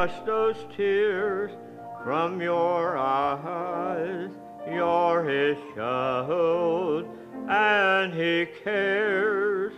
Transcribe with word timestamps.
Wash 0.00 0.26
those 0.26 0.56
tears 0.76 1.52
from 2.02 2.40
your 2.40 2.98
eyes. 2.98 4.28
You're 4.66 5.22
his 5.22 5.56
child, 5.76 7.06
and 7.48 8.12
he 8.12 8.48
cares 8.64 9.72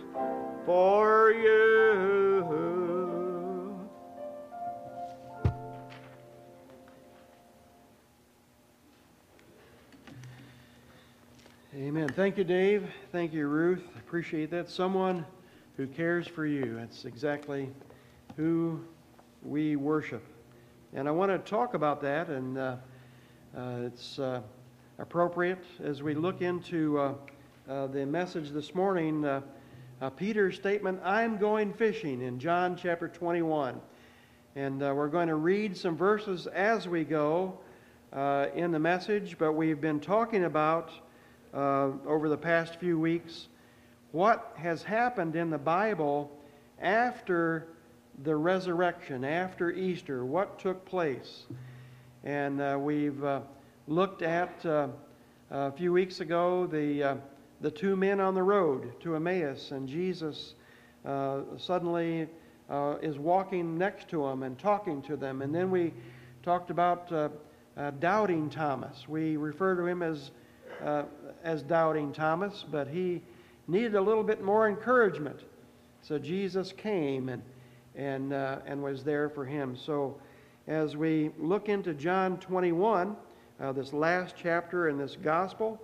for 0.65 1.29
you. 1.29 2.43
Amen. 11.75 12.09
Thank 12.15 12.39
you, 12.39 12.43
Dave. 12.43 12.89
Thank 13.11 13.33
you, 13.33 13.45
Ruth. 13.45 13.83
Appreciate 13.99 14.49
that. 14.49 14.67
Someone 14.67 15.27
who 15.75 15.85
cares 15.85 16.27
for 16.27 16.47
you. 16.47 16.75
That's 16.75 17.05
exactly 17.05 17.69
who 18.35 18.83
we 19.43 19.75
worship. 19.75 20.23
And 20.93 21.07
I 21.07 21.11
want 21.11 21.31
to 21.31 21.37
talk 21.49 21.73
about 21.73 22.01
that, 22.01 22.29
and 22.29 22.57
uh, 22.57 22.75
uh, 23.55 23.61
it's 23.85 24.19
uh, 24.19 24.41
appropriate 24.99 25.63
as 25.83 26.01
we 26.01 26.13
look 26.15 26.41
into 26.41 26.97
uh, 26.97 27.13
uh, 27.69 27.87
the 27.87 28.05
message 28.05 28.49
this 28.51 28.73
morning. 28.73 29.25
Uh, 29.25 29.41
Peter's 30.15 30.55
statement, 30.55 30.99
I'm 31.03 31.37
going 31.37 31.73
fishing, 31.73 32.21
in 32.21 32.39
John 32.39 32.75
chapter 32.75 33.07
21. 33.07 33.79
And 34.55 34.79
we're 34.79 35.09
going 35.09 35.27
to 35.27 35.35
read 35.35 35.77
some 35.77 35.95
verses 35.95 36.47
as 36.47 36.87
we 36.87 37.03
go 37.03 37.59
in 38.55 38.71
the 38.71 38.79
message, 38.79 39.37
but 39.37 39.53
we've 39.53 39.81
been 39.81 39.99
talking 39.99 40.45
about 40.45 40.91
over 41.53 42.29
the 42.29 42.37
past 42.37 42.79
few 42.79 42.99
weeks 42.99 43.49
what 44.11 44.53
has 44.57 44.83
happened 44.83 45.35
in 45.35 45.49
the 45.49 45.57
Bible 45.57 46.31
after 46.81 47.67
the 48.23 48.35
resurrection, 48.35 49.23
after 49.23 49.71
Easter, 49.71 50.25
what 50.25 50.59
took 50.59 50.83
place. 50.85 51.45
And 52.23 52.59
uh, 52.59 52.77
we've 52.79 53.23
uh, 53.23 53.41
looked 53.87 54.23
at 54.23 54.65
uh, 54.65 54.87
a 55.51 55.71
few 55.71 55.93
weeks 55.93 56.19
ago 56.19 56.65
the, 56.65 57.03
uh, 57.03 57.15
the 57.61 57.69
two 57.69 57.95
men 57.95 58.19
on 58.19 58.33
the 58.33 58.41
road 58.41 58.99
to 59.01 59.15
Emmaus, 59.15 59.71
and 59.71 59.87
Jesus 59.87 60.55
uh, 61.05 61.41
suddenly 61.57 62.27
uh, 62.69 62.95
is 63.01 63.19
walking 63.19 63.77
next 63.77 64.09
to 64.09 64.23
them 64.23 64.43
and 64.43 64.57
talking 64.57 65.01
to 65.03 65.15
them. 65.15 65.43
And 65.43 65.53
then 65.53 65.69
we 65.69 65.93
talked 66.41 66.71
about 66.71 67.11
doubting 67.99 68.49
Thomas. 68.49 69.07
We 69.07 69.37
refer 69.37 69.75
to 69.75 69.85
him 69.85 70.01
as, 70.01 70.31
as 71.43 71.61
doubting 71.61 72.11
Thomas, 72.11 72.65
but 72.69 72.87
he 72.87 73.21
needed 73.67 73.95
a 73.95 74.01
little 74.01 74.23
bit 74.23 74.43
more 74.43 74.67
encouragement. 74.67 75.39
So 76.01 76.17
Jesus 76.17 76.71
came 76.71 77.29
and, 77.29 77.43
and, 77.97 78.31
uh, 78.31 78.59
and 78.65 78.81
was 78.81 79.03
there 79.03 79.29
for 79.29 79.43
him. 79.43 79.75
So 79.75 80.15
as 80.67 80.95
we 80.95 81.31
look 81.37 81.67
into 81.67 81.93
John 81.93 82.37
21, 82.37 83.15
uh, 83.59 83.71
this 83.71 83.91
last 83.91 84.35
chapter 84.41 84.87
in 84.87 84.97
this 84.97 85.17
gospel, 85.21 85.81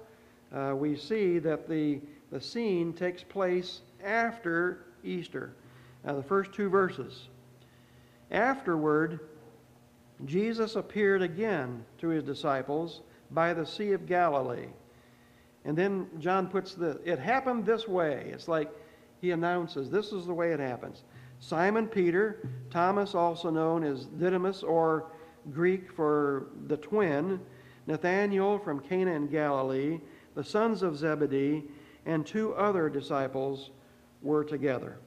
uh, 0.54 0.74
we 0.76 0.96
see 0.96 1.40
that 1.40 1.68
the, 1.68 2.00
the 2.32 2.40
scene 2.40 2.94
takes 2.94 3.24
place 3.24 3.82
after 4.04 4.86
Easter. 5.04 5.54
Now, 6.06 6.16
the 6.16 6.24
first 6.24 6.54
two 6.54 6.70
verses. 6.70 7.28
Afterward, 8.30 9.20
Jesus 10.26 10.76
appeared 10.76 11.22
again 11.22 11.84
to 12.00 12.10
his 12.10 12.24
disciples 12.24 13.02
by 13.32 13.54
the 13.54 13.66
Sea 13.66 13.94
of 13.94 14.06
Galilee. 14.06 14.68
And 15.66 15.78
then 15.78 16.08
John 16.20 16.48
puts 16.48 16.76
the, 16.76 17.00
it 17.04 17.20
happened 17.20 17.66
this 17.66 17.88
way. 17.88 18.30
It's 18.32 18.48
like 18.48 18.70
he 19.22 19.32
announces, 19.32 19.90
this 19.90 20.12
is 20.12 20.26
the 20.26 20.34
way 20.34 20.52
it 20.52 20.60
happens. 20.60 21.04
Simon 21.46 21.88
Peter, 21.88 22.48
Thomas, 22.70 23.14
also 23.14 23.50
known 23.50 23.84
as 23.84 24.06
Didymus, 24.06 24.64
or 24.64 25.08
Greek 25.52 25.92
for 25.92 26.48
the 26.68 26.78
twin, 26.78 27.38
Nathanael 27.86 28.60
from 28.60 28.80
Cana 28.80 29.12
in 29.12 29.28
Galilee, 29.28 30.00
the 30.36 30.44
sons 30.44 30.84
of 30.84 30.96
Zebedee, 30.96 31.66
and 32.06 32.26
two 32.26 32.54
other 32.54 32.88
disciples 32.88 33.72
were 34.22 34.46
together. 34.46 35.00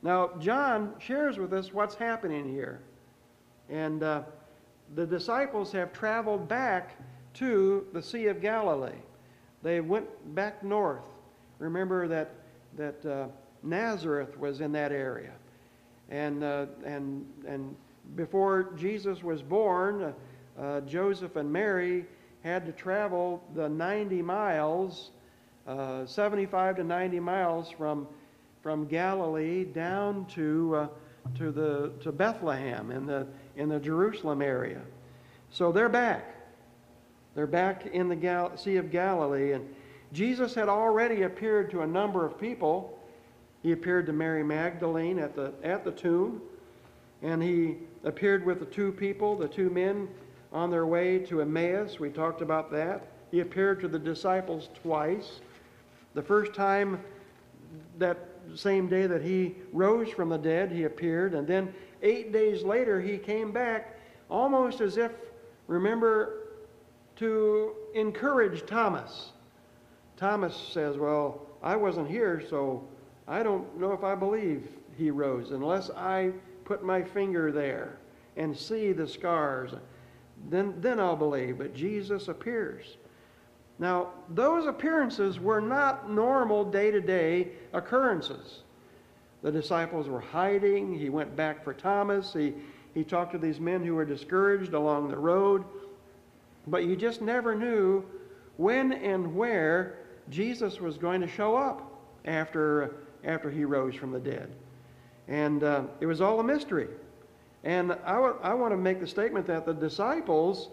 Now, 0.00 0.30
John 0.38 0.94
shares 1.00 1.38
with 1.38 1.52
us 1.52 1.74
what's 1.74 1.96
happening 1.96 2.48
here. 2.48 2.80
And 3.68 4.04
uh, 4.04 4.22
the 4.94 5.06
disciples 5.06 5.72
have 5.72 5.92
traveled 5.92 6.46
back 6.46 6.96
to 7.34 7.84
the 7.92 8.00
Sea 8.00 8.26
of 8.28 8.40
Galilee. 8.40 8.92
They 9.64 9.80
went 9.80 10.06
back 10.36 10.62
north. 10.62 11.02
Remember 11.58 12.06
that, 12.06 12.30
that 12.76 13.04
uh, 13.04 13.26
Nazareth 13.64 14.38
was 14.38 14.60
in 14.60 14.70
that 14.70 14.92
area. 14.92 15.32
And, 16.10 16.44
uh, 16.44 16.66
and, 16.84 17.26
and 17.46 17.74
before 18.16 18.74
Jesus 18.76 19.22
was 19.22 19.42
born, 19.42 20.02
uh, 20.02 20.12
uh 20.60 20.80
Joseph 20.82 21.36
and 21.36 21.52
Mary 21.52 22.04
had 22.44 22.66
to 22.66 22.72
travel 22.72 23.42
the 23.54 23.68
90 23.68 24.20
miles, 24.22 25.10
uh, 25.66 26.04
75 26.04 26.76
to 26.76 26.84
90 26.84 27.20
miles 27.20 27.70
from, 27.70 28.06
from 28.62 28.86
Galilee 28.86 29.64
down 29.64 30.26
to, 30.26 30.76
uh, 30.76 30.88
to, 31.38 31.50
the, 31.50 31.92
to 32.02 32.12
Bethlehem 32.12 32.90
in 32.90 33.06
the, 33.06 33.26
in 33.56 33.70
the 33.70 33.80
Jerusalem 33.80 34.42
area. 34.42 34.82
So 35.50 35.72
they're 35.72 35.88
back. 35.88 36.34
They're 37.34 37.46
back 37.46 37.86
in 37.86 38.08
the 38.08 38.16
Gal- 38.16 38.56
Sea 38.56 38.76
of 38.76 38.90
Galilee, 38.90 39.52
and 39.52 39.66
Jesus 40.12 40.54
had 40.54 40.68
already 40.68 41.22
appeared 41.22 41.70
to 41.70 41.80
a 41.80 41.86
number 41.86 42.24
of 42.24 42.38
people. 42.38 42.98
He 43.64 43.72
appeared 43.72 44.04
to 44.06 44.12
Mary 44.12 44.44
Magdalene 44.44 45.18
at 45.18 45.34
the, 45.34 45.54
at 45.62 45.84
the 45.84 45.90
tomb, 45.90 46.42
and 47.22 47.42
he 47.42 47.78
appeared 48.04 48.44
with 48.44 48.60
the 48.60 48.66
two 48.66 48.92
people, 48.92 49.36
the 49.36 49.48
two 49.48 49.70
men 49.70 50.06
on 50.52 50.70
their 50.70 50.84
way 50.84 51.18
to 51.20 51.40
Emmaus. 51.40 51.98
We 51.98 52.10
talked 52.10 52.42
about 52.42 52.70
that. 52.72 53.08
He 53.30 53.40
appeared 53.40 53.80
to 53.80 53.88
the 53.88 53.98
disciples 53.98 54.68
twice. 54.82 55.40
The 56.12 56.22
first 56.22 56.52
time, 56.52 57.02
that 57.98 58.18
same 58.54 58.86
day 58.86 59.06
that 59.06 59.22
he 59.22 59.54
rose 59.72 60.10
from 60.10 60.28
the 60.28 60.36
dead, 60.36 60.70
he 60.70 60.84
appeared, 60.84 61.32
and 61.32 61.46
then 61.46 61.72
eight 62.02 62.34
days 62.34 62.62
later, 62.64 63.00
he 63.00 63.16
came 63.16 63.50
back 63.50 63.98
almost 64.28 64.82
as 64.82 64.98
if, 64.98 65.12
remember, 65.68 66.48
to 67.16 67.72
encourage 67.94 68.66
Thomas. 68.66 69.30
Thomas 70.18 70.54
says, 70.54 70.98
Well, 70.98 71.46
I 71.62 71.76
wasn't 71.76 72.10
here, 72.10 72.42
so 72.50 72.86
I 73.26 73.42
don't 73.42 73.78
know 73.78 73.92
if 73.92 74.04
I 74.04 74.14
believe 74.14 74.68
he 74.96 75.10
rose 75.10 75.50
unless 75.50 75.90
I 75.90 76.32
put 76.64 76.84
my 76.84 77.02
finger 77.02 77.52
there 77.52 77.98
and 78.36 78.56
see 78.56 78.92
the 78.92 79.06
scars. 79.06 79.72
Then, 80.50 80.74
then 80.80 81.00
I'll 81.00 81.16
believe. 81.16 81.58
But 81.58 81.74
Jesus 81.74 82.28
appears. 82.28 82.96
Now, 83.78 84.10
those 84.30 84.66
appearances 84.66 85.40
were 85.40 85.60
not 85.60 86.10
normal 86.10 86.64
day 86.64 86.90
to 86.90 87.00
day 87.00 87.48
occurrences. 87.72 88.60
The 89.42 89.50
disciples 89.50 90.08
were 90.08 90.20
hiding. 90.20 90.98
He 90.98 91.08
went 91.08 91.34
back 91.34 91.62
for 91.64 91.74
Thomas. 91.74 92.32
He, 92.32 92.54
he 92.94 93.04
talked 93.04 93.32
to 93.32 93.38
these 93.38 93.60
men 93.60 93.84
who 93.84 93.94
were 93.94 94.04
discouraged 94.04 94.74
along 94.74 95.08
the 95.08 95.18
road. 95.18 95.64
But 96.66 96.84
you 96.84 96.96
just 96.96 97.20
never 97.20 97.54
knew 97.54 98.04
when 98.56 98.92
and 98.92 99.34
where 99.34 99.98
Jesus 100.30 100.80
was 100.80 100.96
going 100.96 101.20
to 101.20 101.28
show 101.28 101.56
up 101.56 101.90
after, 102.24 102.94
after 103.24 103.50
he 103.50 103.64
rose 103.64 103.94
from 103.94 104.12
the 104.12 104.20
dead. 104.20 104.50
And 105.28 105.62
uh, 105.62 105.84
it 106.00 106.06
was 106.06 106.20
all 106.20 106.40
a 106.40 106.44
mystery. 106.44 106.88
And 107.62 107.92
I, 108.04 108.16
I 108.42 108.54
want 108.54 108.72
to 108.72 108.76
make 108.76 109.00
the 109.00 109.06
statement 109.06 109.46
that 109.46 109.64
the 109.64 109.72
disciples 109.72 110.68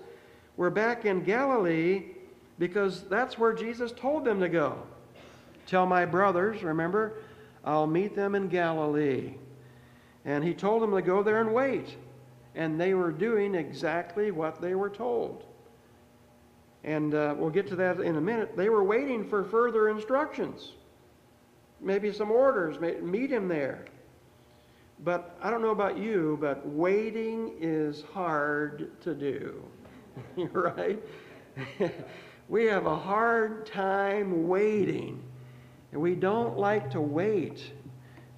were 0.57 0.69
back 0.69 1.05
in 1.05 1.23
Galilee 1.23 2.05
because 2.59 3.03
that's 3.03 3.37
where 3.37 3.53
Jesus 3.53 3.91
told 3.91 4.25
them 4.25 4.39
to 4.41 4.49
go. 4.49 4.81
Tell 5.65 5.85
my 5.85 6.05
brothers, 6.05 6.63
remember, 6.63 7.13
I'll 7.63 7.87
meet 7.87 8.15
them 8.15 8.35
in 8.35 8.49
Galilee. 8.49 9.35
And 10.25 10.43
he 10.43 10.53
told 10.53 10.83
them 10.83 10.91
to 10.91 11.01
go 11.01 11.23
there 11.23 11.39
and 11.39 11.53
wait. 11.53 11.95
And 12.55 12.79
they 12.79 12.93
were 12.93 13.11
doing 13.11 13.55
exactly 13.55 14.31
what 14.31 14.61
they 14.61 14.75
were 14.75 14.89
told 14.89 15.45
and 16.83 17.13
uh, 17.13 17.35
we'll 17.37 17.49
get 17.49 17.67
to 17.67 17.75
that 17.75 17.99
in 17.99 18.15
a 18.15 18.21
minute. 18.21 18.57
They 18.57 18.69
were 18.69 18.83
waiting 18.83 19.27
for 19.27 19.43
further 19.43 19.89
instructions, 19.89 20.73
maybe 21.81 22.11
some 22.11 22.31
orders, 22.31 22.79
meet 23.01 23.31
him 23.31 23.47
there. 23.47 23.85
But 25.03 25.37
I 25.41 25.49
don't 25.49 25.61
know 25.61 25.71
about 25.71 25.97
you, 25.97 26.37
but 26.39 26.67
waiting 26.67 27.55
is 27.59 28.03
hard 28.13 28.91
to 29.01 29.15
do, 29.15 29.63
right? 30.51 31.01
we 32.49 32.65
have 32.65 32.85
a 32.85 32.95
hard 32.95 33.65
time 33.65 34.47
waiting, 34.47 35.23
and 35.91 35.99
we 35.99 36.13
don't 36.13 36.57
like 36.57 36.91
to 36.91 37.01
wait. 37.01 37.71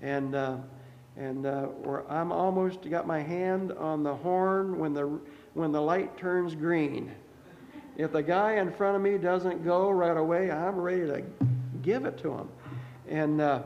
And 0.01 0.35
uh, 0.35 0.57
and 1.17 1.45
uh, 1.45 1.67
I'm 2.09 2.31
almost 2.31 2.89
got 2.89 3.05
my 3.05 3.19
hand 3.19 3.71
on 3.73 4.03
the 4.03 4.15
horn 4.15 4.79
when 4.79 4.93
the 4.93 5.19
when 5.53 5.71
the 5.71 5.81
light 5.81 6.17
turns 6.17 6.55
green. 6.55 7.11
If 7.97 8.11
the 8.11 8.23
guy 8.23 8.53
in 8.53 8.71
front 8.71 8.95
of 8.95 9.01
me 9.01 9.17
doesn't 9.17 9.63
go 9.63 9.91
right 9.91 10.17
away, 10.17 10.49
I'm 10.49 10.75
ready 10.75 11.05
to 11.05 11.23
give 11.83 12.05
it 12.05 12.17
to 12.19 12.31
him. 12.31 12.49
And, 13.07 13.41
uh, 13.41 13.63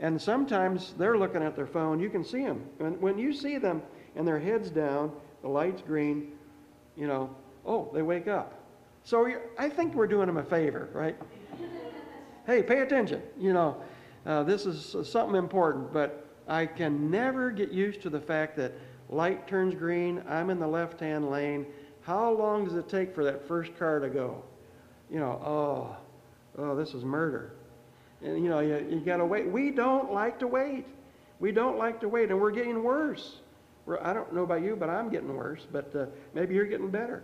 and 0.00 0.20
sometimes 0.20 0.94
they're 0.98 1.18
looking 1.18 1.42
at 1.42 1.56
their 1.56 1.66
phone. 1.66 2.00
You 2.00 2.10
can 2.10 2.24
see 2.24 2.42
them. 2.42 2.64
And 2.80 3.00
when 3.00 3.18
you 3.18 3.32
see 3.32 3.58
them 3.58 3.82
and 4.14 4.26
their 4.26 4.38
head's 4.38 4.70
down, 4.70 5.12
the 5.42 5.48
light's 5.48 5.82
green, 5.82 6.32
you 6.96 7.06
know, 7.06 7.34
oh, 7.64 7.90
they 7.92 8.02
wake 8.02 8.28
up. 8.28 8.54
So 9.04 9.30
I 9.58 9.68
think 9.68 9.94
we're 9.94 10.08
doing 10.08 10.26
them 10.26 10.36
a 10.36 10.42
favor, 10.42 10.88
right? 10.92 11.16
hey, 12.46 12.62
pay 12.62 12.80
attention. 12.80 13.22
You 13.38 13.52
know, 13.52 13.76
uh, 14.24 14.42
this 14.42 14.66
is 14.66 14.96
something 15.08 15.36
important, 15.36 15.92
but 15.92 16.26
I 16.48 16.66
can 16.66 17.10
never 17.10 17.50
get 17.50 17.70
used 17.70 18.02
to 18.02 18.10
the 18.10 18.20
fact 18.20 18.56
that 18.56 18.72
light 19.08 19.46
turns 19.46 19.74
green, 19.74 20.22
I'm 20.28 20.50
in 20.50 20.58
the 20.58 20.66
left 20.66 21.00
hand 21.00 21.30
lane. 21.30 21.66
How 22.02 22.32
long 22.32 22.64
does 22.64 22.74
it 22.74 22.88
take 22.88 23.14
for 23.14 23.24
that 23.24 23.46
first 23.46 23.76
car 23.78 24.00
to 24.00 24.08
go? 24.08 24.42
You 25.10 25.20
know, 25.20 25.40
oh, 25.44 25.96
oh, 26.58 26.76
this 26.76 26.94
is 26.94 27.04
murder. 27.04 27.52
And 28.22 28.42
you 28.42 28.48
know, 28.48 28.60
you, 28.60 28.86
you 28.90 29.00
got 29.00 29.18
to 29.18 29.26
wait. 29.26 29.46
We 29.46 29.70
don't 29.70 30.12
like 30.12 30.38
to 30.40 30.46
wait. 30.46 30.86
We 31.38 31.52
don't 31.52 31.78
like 31.78 32.00
to 32.00 32.08
wait, 32.08 32.30
and 32.30 32.40
we're 32.40 32.50
getting 32.50 32.82
worse. 32.82 33.36
We're, 33.84 34.00
I 34.02 34.12
don't 34.12 34.32
know 34.32 34.42
about 34.42 34.62
you, 34.62 34.74
but 34.74 34.88
I'm 34.88 35.10
getting 35.10 35.34
worse. 35.34 35.66
But 35.70 35.94
uh, 35.94 36.06
maybe 36.34 36.54
you're 36.54 36.66
getting 36.66 36.90
better. 36.90 37.22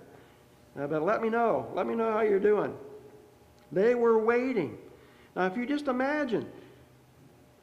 Uh, 0.78 0.86
but 0.86 1.02
let 1.02 1.22
me 1.22 1.28
know. 1.28 1.70
Let 1.74 1.86
me 1.86 1.94
know 1.94 2.12
how 2.12 2.20
you're 2.20 2.40
doing. 2.40 2.74
They 3.72 3.94
were 3.94 4.18
waiting. 4.18 4.76
Now, 5.34 5.46
if 5.46 5.56
you 5.56 5.64
just 5.64 5.88
imagine, 5.88 6.46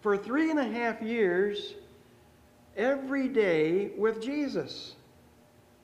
for 0.02 0.18
three 0.18 0.50
and 0.50 0.60
a 0.60 0.68
half 0.68 1.02
years, 1.02 1.76
every 2.80 3.28
day 3.28 3.92
with 3.98 4.22
Jesus. 4.22 4.96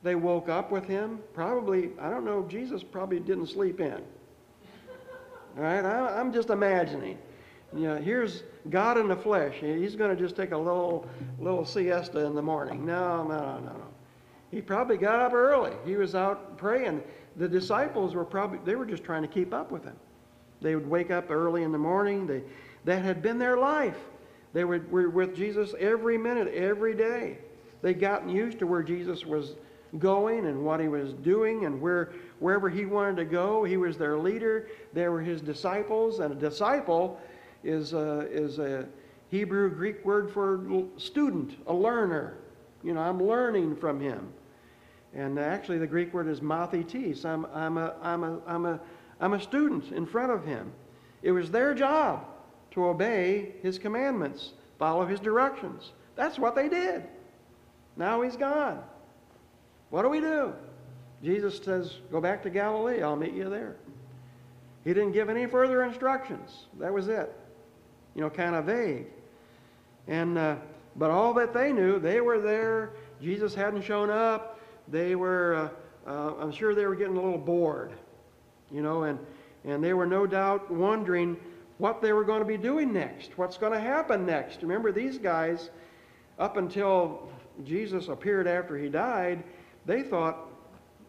They 0.02 0.16
woke 0.16 0.50
up 0.50 0.72
with 0.72 0.86
him. 0.86 1.20
Probably, 1.34 1.90
I 2.00 2.10
don't 2.10 2.26
know, 2.26 2.46
Jesus 2.48 2.84
probably 2.84 3.20
didn't 3.20 3.48
sleep 3.48 3.80
in. 3.80 4.02
All 5.58 5.64
right, 5.64 5.86
I, 5.86 6.20
am 6.20 6.34
just 6.34 6.50
imagining. 6.50 7.18
You 7.76 7.88
know, 7.88 7.98
here's 7.98 8.44
God 8.70 8.98
in 8.98 9.10
the 9.10 9.16
flesh. 9.16 9.56
He's 9.60 9.96
going 9.96 10.16
to 10.16 10.22
just 10.22 10.36
take 10.36 10.52
a 10.52 10.58
little, 10.58 11.08
little 11.40 11.66
siesta 11.66 12.26
in 12.26 12.34
the 12.34 12.42
morning. 12.42 12.86
No, 12.86 13.24
no, 13.24 13.38
no, 13.38 13.60
no, 13.60 13.74
no. 13.74 13.88
He 14.50 14.62
probably 14.62 14.98
got 14.98 15.20
up 15.20 15.34
early. 15.34 15.74
He 15.86 15.98
was 15.98 16.16
out 16.16 16.58
praying. 16.58 17.04
The 17.36 17.50
disciples 17.50 18.16
were 18.16 18.24
probably, 18.24 18.60
they 18.64 18.76
were 18.76 18.86
just 18.86 19.04
trying 19.04 19.24
to 19.24 19.28
keep 19.28 19.54
up 19.54 19.72
with 19.72 19.84
him. 19.84 19.98
They 20.62 20.76
would 20.76 20.90
wake 20.90 21.12
up 21.12 21.30
early 21.30 21.64
in 21.64 21.74
the 21.74 21.78
morning. 21.78 22.26
They, 22.26 22.44
that 22.86 23.04
had 23.04 23.22
been 23.22 23.38
their 23.38 23.58
life. 23.58 23.98
They 24.54 24.64
were, 24.64 24.80
were 24.90 25.10
with 25.10 25.36
Jesus 25.36 25.74
every 25.78 26.18
minute, 26.18 26.48
every 26.54 26.96
day. 26.96 27.40
They'd 27.82 28.00
gotten 28.00 28.30
used 28.30 28.60
to 28.60 28.68
where 28.68 28.84
Jesus 28.84 29.26
was 29.26 29.56
going 30.00 30.46
and 30.46 30.64
what 30.64 30.80
he 30.80 30.88
was 30.88 31.14
doing 31.14 31.66
and 31.66 31.82
where 31.82 32.14
wherever 32.40 32.70
he 32.70 32.86
wanted 32.86 33.18
to 33.18 33.26
go. 33.26 33.64
He 33.66 33.76
was 33.76 33.98
their 33.98 34.18
leader. 34.18 34.70
They 34.94 35.10
were 35.10 35.22
his 35.22 35.42
disciples. 35.42 36.20
And 36.20 36.32
a 36.32 36.36
disciple 36.36 37.20
is 37.66 37.94
a, 37.94 38.22
is 38.32 38.60
a 38.60 38.86
Hebrew 39.30 39.70
Greek 39.74 40.06
word 40.06 40.32
for 40.32 40.86
student, 40.98 41.58
a 41.68 41.74
learner. 41.74 42.38
You 42.84 42.94
know, 42.94 43.02
I'm 43.02 43.22
learning 43.22 43.76
from 43.76 44.00
him. 44.00 44.32
And 45.14 45.40
actually, 45.40 45.78
the 45.78 45.88
Greek 45.88 46.14
word 46.14 46.28
is 46.28 46.42
mathetes. 46.42 47.26
I'm, 47.26 47.46
I'm, 47.54 47.78
a, 47.78 47.96
I'm, 48.02 48.24
a, 48.24 48.40
I'm, 48.46 48.66
a, 48.66 48.80
I'm 49.20 49.34
a 49.34 49.42
student 49.42 49.92
in 49.92 50.06
front 50.06 50.32
of 50.32 50.46
him. 50.46 50.72
It 51.24 51.32
was 51.32 51.50
their 51.50 51.74
job 51.74 52.26
to 52.72 52.86
obey 52.86 53.54
his 53.64 53.80
commandments, 53.80 54.54
follow 54.78 55.06
his 55.06 55.20
directions. 55.20 55.92
That's 56.16 56.38
what 56.38 56.56
they 56.56 56.70
did. 56.70 57.04
Now 57.98 58.22
he's 58.22 58.36
gone. 58.36 58.84
What 59.90 60.04
do 60.04 60.10
we 60.10 60.20
do? 60.20 60.54
Jesus 61.24 61.58
says, 61.64 61.96
Go 62.12 62.20
back 62.20 62.44
to 62.44 62.50
Galilee. 62.50 63.02
I'll 63.02 63.16
meet 63.16 63.34
you 63.34 63.50
there. 63.50 63.78
He 64.84 64.94
didn't 64.94 65.14
give 65.14 65.30
any 65.30 65.48
further 65.48 65.84
instructions. 65.84 66.66
That 66.80 66.94
was 66.94 67.08
it. 67.08 67.34
You 68.16 68.22
know, 68.22 68.30
kind 68.30 68.56
of 68.56 68.66
vague. 68.66 69.08
And, 70.08 70.38
uh, 70.38 70.56
but 70.96 71.12
all 71.12 71.34
that 71.34 71.54
they 71.54 71.74
knew, 71.74 72.00
they 72.00 72.22
were 72.22 72.40
there. 72.40 72.94
Jesus 73.22 73.54
hadn't 73.54 73.82
shown 73.84 74.10
up. 74.10 74.60
They 74.88 75.16
were, 75.16 75.72
uh, 76.08 76.10
uh, 76.10 76.34
I'm 76.40 76.52
sure 76.52 76.74
they 76.74 76.86
were 76.86 76.96
getting 76.96 77.18
a 77.18 77.22
little 77.22 77.38
bored. 77.38 77.92
You 78.72 78.82
know, 78.82 79.04
and, 79.04 79.20
and 79.64 79.84
they 79.84 79.94
were 79.94 80.06
no 80.06 80.26
doubt 80.26 80.72
wondering 80.72 81.38
what 81.78 82.02
they 82.02 82.14
were 82.14 82.24
going 82.24 82.40
to 82.40 82.46
be 82.46 82.58
doing 82.58 82.94
next, 82.94 83.38
what's 83.38 83.58
going 83.58 83.74
to 83.74 83.80
happen 83.80 84.26
next. 84.26 84.62
Remember, 84.62 84.92
these 84.92 85.18
guys, 85.18 85.70
up 86.40 86.58
until 86.58 87.30
Jesus 87.64 88.08
appeared 88.08 88.48
after 88.48 88.78
he 88.78 88.90
died, 88.90 89.44
they 89.86 90.02
thought, 90.02 90.38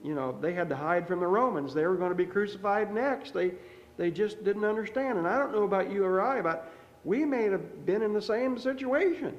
you 0.02 0.14
know, 0.14 0.36
they 0.40 0.52
had 0.52 0.68
to 0.68 0.76
hide 0.76 1.06
from 1.06 1.20
the 1.20 1.26
Romans. 1.26 1.72
They 1.72 1.86
were 1.86 1.96
going 1.96 2.10
to 2.10 2.16
be 2.16 2.26
crucified 2.26 2.92
next. 2.92 3.32
They, 3.32 3.52
they 3.96 4.10
just 4.10 4.44
didn't 4.44 4.64
understand. 4.64 5.18
And 5.18 5.26
I 5.26 5.38
don't 5.38 5.52
know 5.52 5.64
about 5.64 5.90
you 5.90 6.04
or 6.04 6.20
I, 6.20 6.42
but 6.42 6.72
we 7.06 7.24
may 7.24 7.44
have 7.44 7.86
been 7.86 8.02
in 8.02 8.12
the 8.12 8.20
same 8.20 8.58
situation 8.58 9.32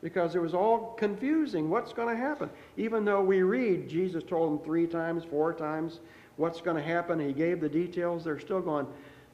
because 0.00 0.36
it 0.36 0.40
was 0.40 0.54
all 0.54 0.94
confusing. 0.96 1.68
What's 1.68 1.92
going 1.92 2.14
to 2.14 2.16
happen? 2.16 2.48
Even 2.76 3.04
though 3.04 3.20
we 3.20 3.42
read, 3.42 3.88
Jesus 3.88 4.22
told 4.22 4.52
them 4.52 4.64
three 4.64 4.86
times, 4.86 5.24
four 5.24 5.52
times 5.52 5.98
what's 6.36 6.60
going 6.60 6.76
to 6.76 6.82
happen, 6.82 7.18
he 7.18 7.32
gave 7.32 7.60
the 7.60 7.68
details, 7.68 8.22
they're 8.22 8.38
still 8.38 8.60
going, 8.60 8.86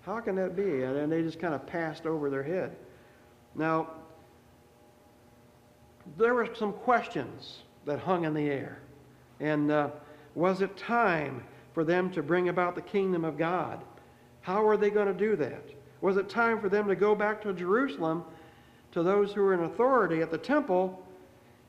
how 0.06 0.20
can 0.20 0.36
that 0.36 0.56
be? 0.56 0.84
And 0.84 1.12
they 1.12 1.20
just 1.20 1.38
kind 1.38 1.52
of 1.52 1.66
passed 1.66 2.06
over 2.06 2.30
their 2.30 2.42
head. 2.42 2.74
Now, 3.54 3.90
there 6.16 6.32
were 6.32 6.48
some 6.54 6.72
questions 6.72 7.64
that 7.84 7.98
hung 7.98 8.24
in 8.24 8.32
the 8.32 8.48
air. 8.48 8.78
And 9.38 9.70
uh, 9.70 9.90
was 10.34 10.62
it 10.62 10.74
time 10.78 11.44
for 11.74 11.84
them 11.84 12.10
to 12.12 12.22
bring 12.22 12.48
about 12.48 12.74
the 12.74 12.82
kingdom 12.82 13.26
of 13.26 13.36
God? 13.36 13.84
How 14.40 14.66
are 14.66 14.78
they 14.78 14.88
going 14.88 15.08
to 15.08 15.12
do 15.12 15.36
that? 15.36 15.62
Was 16.00 16.16
it 16.16 16.28
time 16.28 16.60
for 16.60 16.68
them 16.68 16.88
to 16.88 16.96
go 16.96 17.14
back 17.14 17.42
to 17.42 17.52
Jerusalem 17.52 18.24
to 18.92 19.02
those 19.02 19.32
who 19.32 19.42
were 19.42 19.54
in 19.54 19.64
authority 19.64 20.22
at 20.22 20.30
the 20.30 20.38
temple 20.38 21.04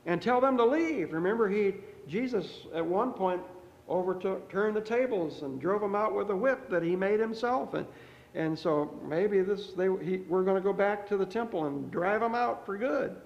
and 0.06 0.20
tell 0.20 0.40
them 0.40 0.56
to 0.56 0.64
leave? 0.64 1.12
Remember, 1.12 1.48
he 1.48 1.74
Jesus 2.08 2.66
at 2.74 2.84
one 2.84 3.12
point 3.12 3.40
overtook, 3.88 4.50
turned 4.50 4.76
the 4.76 4.80
tables 4.80 5.42
and 5.42 5.60
drove 5.60 5.80
them 5.80 5.94
out 5.94 6.14
with 6.14 6.30
a 6.30 6.36
whip 6.36 6.68
that 6.70 6.82
he 6.82 6.96
made 6.96 7.20
himself. 7.20 7.74
And 7.74 7.86
and 8.34 8.58
so 8.58 8.98
maybe 9.06 9.42
this 9.42 9.72
they 9.72 9.88
he, 10.02 10.18
we're 10.28 10.42
going 10.42 10.56
to 10.56 10.62
go 10.62 10.72
back 10.72 11.06
to 11.08 11.16
the 11.16 11.26
temple 11.26 11.66
and 11.66 11.90
drive 11.90 12.20
them 12.20 12.34
out 12.34 12.64
for 12.64 12.78
good, 12.78 13.16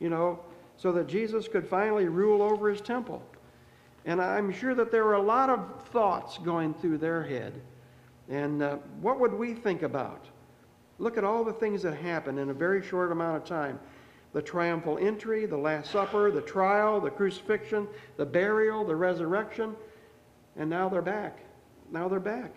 you 0.00 0.08
know, 0.08 0.40
so 0.76 0.92
that 0.92 1.06
Jesus 1.06 1.46
could 1.48 1.66
finally 1.66 2.06
rule 2.06 2.42
over 2.42 2.70
his 2.70 2.80
temple. 2.80 3.22
And 4.06 4.22
I'm 4.22 4.52
sure 4.52 4.74
that 4.74 4.90
there 4.90 5.04
were 5.04 5.14
a 5.14 5.22
lot 5.22 5.50
of 5.50 5.88
thoughts 5.88 6.38
going 6.38 6.74
through 6.74 6.98
their 6.98 7.24
head. 7.24 7.60
And 8.28 8.62
uh, 8.62 8.76
what 9.00 9.20
would 9.20 9.34
we 9.34 9.52
think 9.52 9.82
about? 9.82 10.26
Look 10.98 11.18
at 11.18 11.24
all 11.24 11.44
the 11.44 11.52
things 11.52 11.82
that 11.82 11.94
happened 11.94 12.38
in 12.38 12.50
a 12.50 12.54
very 12.54 12.82
short 12.82 13.12
amount 13.12 13.36
of 13.36 13.44
time 13.44 13.78
the 14.32 14.42
triumphal 14.42 14.98
entry, 14.98 15.46
the 15.46 15.56
Last 15.56 15.90
Supper, 15.90 16.30
the 16.30 16.42
trial, 16.42 17.00
the 17.00 17.08
crucifixion, 17.08 17.88
the 18.18 18.26
burial, 18.26 18.84
the 18.84 18.94
resurrection, 18.94 19.74
and 20.56 20.68
now 20.68 20.90
they're 20.90 21.00
back. 21.00 21.38
Now 21.90 22.06
they're 22.06 22.20
back. 22.20 22.52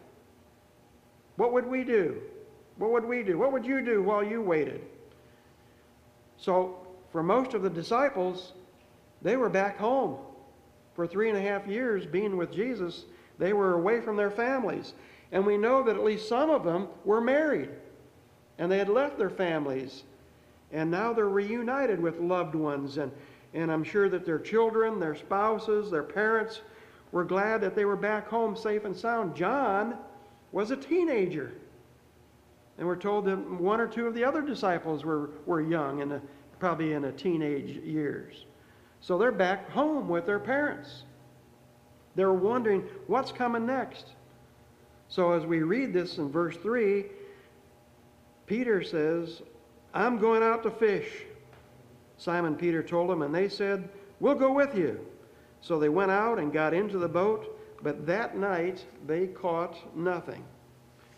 What 1.37 1.53
would 1.53 1.65
we 1.65 1.85
do? 1.85 2.21
What 2.77 2.91
would 2.91 3.05
we 3.05 3.23
do? 3.23 3.37
What 3.37 3.53
would 3.53 3.65
you 3.65 3.81
do 3.81 4.03
while 4.03 4.21
you 4.21 4.41
waited? 4.41 4.81
So, 6.37 6.85
for 7.13 7.23
most 7.23 7.53
of 7.53 7.61
the 7.61 7.69
disciples, 7.69 8.53
they 9.21 9.37
were 9.37 9.49
back 9.49 9.77
home. 9.77 10.17
For 10.95 11.07
three 11.07 11.29
and 11.29 11.37
a 11.37 11.41
half 11.41 11.65
years 11.65 12.05
being 12.05 12.35
with 12.35 12.51
Jesus, 12.51 13.05
they 13.37 13.53
were 13.53 13.75
away 13.75 14.01
from 14.01 14.17
their 14.17 14.31
families. 14.31 14.93
And 15.31 15.45
we 15.45 15.57
know 15.57 15.81
that 15.83 15.95
at 15.95 16.03
least 16.03 16.27
some 16.27 16.49
of 16.49 16.65
them 16.65 16.87
were 17.05 17.21
married. 17.21 17.69
And 18.59 18.71
they 18.71 18.77
had 18.77 18.89
left 18.89 19.17
their 19.17 19.29
families. 19.29 20.03
And 20.71 20.91
now 20.91 21.13
they're 21.13 21.27
reunited 21.27 21.99
with 21.99 22.19
loved 22.19 22.53
ones. 22.53 22.97
And, 22.97 23.11
and 23.55 23.71
I'm 23.71 23.83
sure 23.83 24.09
that 24.09 24.25
their 24.25 24.37
children, 24.37 24.99
their 24.99 25.15
spouses, 25.15 25.89
their 25.89 26.03
parents 26.03 26.61
were 27.11 27.23
glad 27.23 27.61
that 27.61 27.75
they 27.75 27.85
were 27.85 27.95
back 27.95 28.27
home 28.27 28.55
safe 28.55 28.85
and 28.85 28.95
sound. 28.95 29.35
John 29.35 29.97
was 30.51 30.69
a 30.69 30.77
teenager. 30.77 31.53
And 32.77 32.87
we're 32.87 32.95
told 32.95 33.25
that 33.25 33.37
one 33.37 33.81
or 33.81 33.87
two 33.87 34.05
of 34.05 34.13
the 34.13 34.23
other 34.23 34.41
disciples 34.41 35.03
were, 35.03 35.31
were 35.45 35.61
young 35.61 36.01
and 36.01 36.21
probably 36.59 36.93
in 36.93 37.05
a 37.05 37.11
teenage 37.11 37.77
years. 37.83 38.45
So 39.01 39.17
they're 39.17 39.31
back 39.31 39.69
home 39.71 40.09
with 40.09 40.25
their 40.25 40.39
parents. 40.39 41.03
They're 42.15 42.33
wondering 42.33 42.83
what's 43.07 43.31
coming 43.31 43.65
next. 43.65 44.07
So 45.07 45.31
as 45.31 45.45
we 45.45 45.61
read 45.63 45.93
this 45.93 46.17
in 46.17 46.29
verse 46.29 46.57
3, 46.57 47.05
Peter 48.49 48.83
says, 48.83 49.41
I'm 49.93 50.17
going 50.17 50.43
out 50.43 50.63
to 50.63 50.71
fish. 50.71 51.07
Simon 52.17 52.55
Peter 52.55 52.83
told 52.83 53.09
him, 53.09 53.21
and 53.21 53.33
they 53.33 53.47
said, 53.47 53.87
We'll 54.19 54.35
go 54.35 54.51
with 54.51 54.75
you. 54.75 54.99
So 55.61 55.79
they 55.79 55.87
went 55.87 56.11
out 56.11 56.39
and 56.39 56.51
got 56.51 56.73
into 56.73 56.97
the 56.97 57.07
boat 57.07 57.59
but 57.81 58.05
that 58.05 58.37
night 58.37 58.85
they 59.07 59.27
caught 59.27 59.77
nothing. 59.95 60.43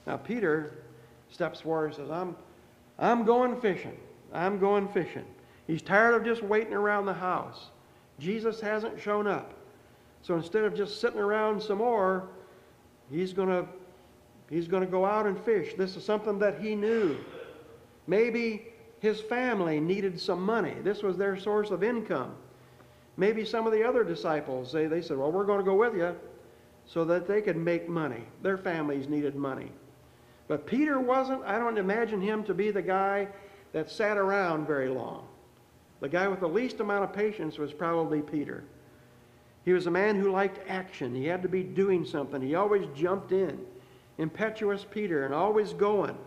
Now 0.05 0.17
Peter 0.17 0.83
steps 1.29 1.61
forward 1.61 1.88
and 1.88 1.95
says, 1.95 2.09
I'm, 2.11 2.35
I'm 3.00 3.23
going 3.23 3.59
fishing. 3.61 3.97
I'm 4.33 4.59
going 4.59 4.88
fishing. 4.89 5.25
He's 5.67 5.81
tired 5.81 6.15
of 6.15 6.23
just 6.23 6.43
waiting 6.43 6.73
around 6.73 7.05
the 7.05 7.13
house. 7.13 7.69
Jesus 8.19 8.59
hasn't 8.61 9.00
shown 9.00 9.27
up. 9.27 9.53
So 10.21 10.35
instead 10.35 10.63
of 10.63 10.75
just 10.75 11.01
sitting 11.01 11.19
around 11.19 11.61
some 11.61 11.79
more, 11.79 12.27
he's 13.09 13.33
going 13.33 13.50
to 13.50 13.65
he's 14.51 14.67
going 14.67 14.84
to 14.84 14.89
go 14.89 15.05
out 15.05 15.25
and 15.25 15.39
fish. 15.43 15.74
This 15.75 15.96
is 15.96 16.05
something 16.05 16.38
that 16.39 16.60
he 16.60 16.75
knew. 16.75 17.17
Maybe 18.05 18.67
his 19.00 19.20
family 19.20 19.79
needed 19.79 20.20
some 20.20 20.43
money. 20.43 20.75
This 20.84 21.01
was 21.01 21.17
their 21.17 21.36
source 21.38 21.72
of 21.72 21.84
income. 21.84 22.36
Maybe 23.17 23.43
some 23.46 23.65
of 23.65 23.74
the 23.74 23.84
other 23.84 24.03
disciples, 24.03 24.72
they, 24.72 24.86
they 24.86 25.01
said, 25.01 25.17
Well, 25.17 25.31
we're 25.31 25.46
going 25.46 25.60
to 25.60 25.65
go 25.65 25.75
with 25.75 25.96
you 25.96 26.15
so 26.86 27.05
that 27.05 27.27
they 27.27 27.41
could 27.41 27.58
make 27.58 27.89
money. 27.89 28.24
Their 28.41 28.58
families 28.58 29.08
needed 29.08 29.36
money. 29.36 29.72
But 30.48 30.67
Peter 30.67 31.00
wasn't, 31.00 31.43
I 31.46 31.58
don't 31.58 31.77
imagine 31.77 32.22
him 32.22 32.43
to 32.43 32.53
be 32.53 32.72
the 32.72 32.81
guy 32.81 33.27
that 33.74 33.89
sat 33.89 34.17
around 34.17 34.67
very 34.67 34.89
long. 34.89 35.25
The 36.01 36.10
guy 36.10 36.27
with 36.27 36.41
the 36.41 36.48
least 36.48 36.79
amount 36.79 37.03
of 37.03 37.13
patience 37.13 37.58
was 37.58 37.72
probably 37.72 38.22
Peter. 38.22 38.63
He 39.63 39.74
was 39.74 39.86
a 39.86 39.91
man 39.91 40.20
who 40.20 40.31
liked 40.31 40.60
action. 40.67 41.13
He 41.15 41.25
had 41.25 41.41
to 41.43 41.50
be 41.50 41.63
doing 41.63 42.03
something. 42.03 42.41
He 42.41 42.55
always 42.55 42.88
jumped 42.96 43.31
in. 43.31 43.60
Impetuous 44.21 44.85
Peter 44.89 45.25
and 45.25 45.33
always 45.33 45.73
going. 45.73 46.17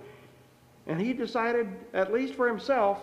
And 0.86 1.00
he 1.00 1.12
decided, 1.12 1.68
at 1.94 2.12
least 2.12 2.34
for 2.34 2.48
himself, 2.48 3.00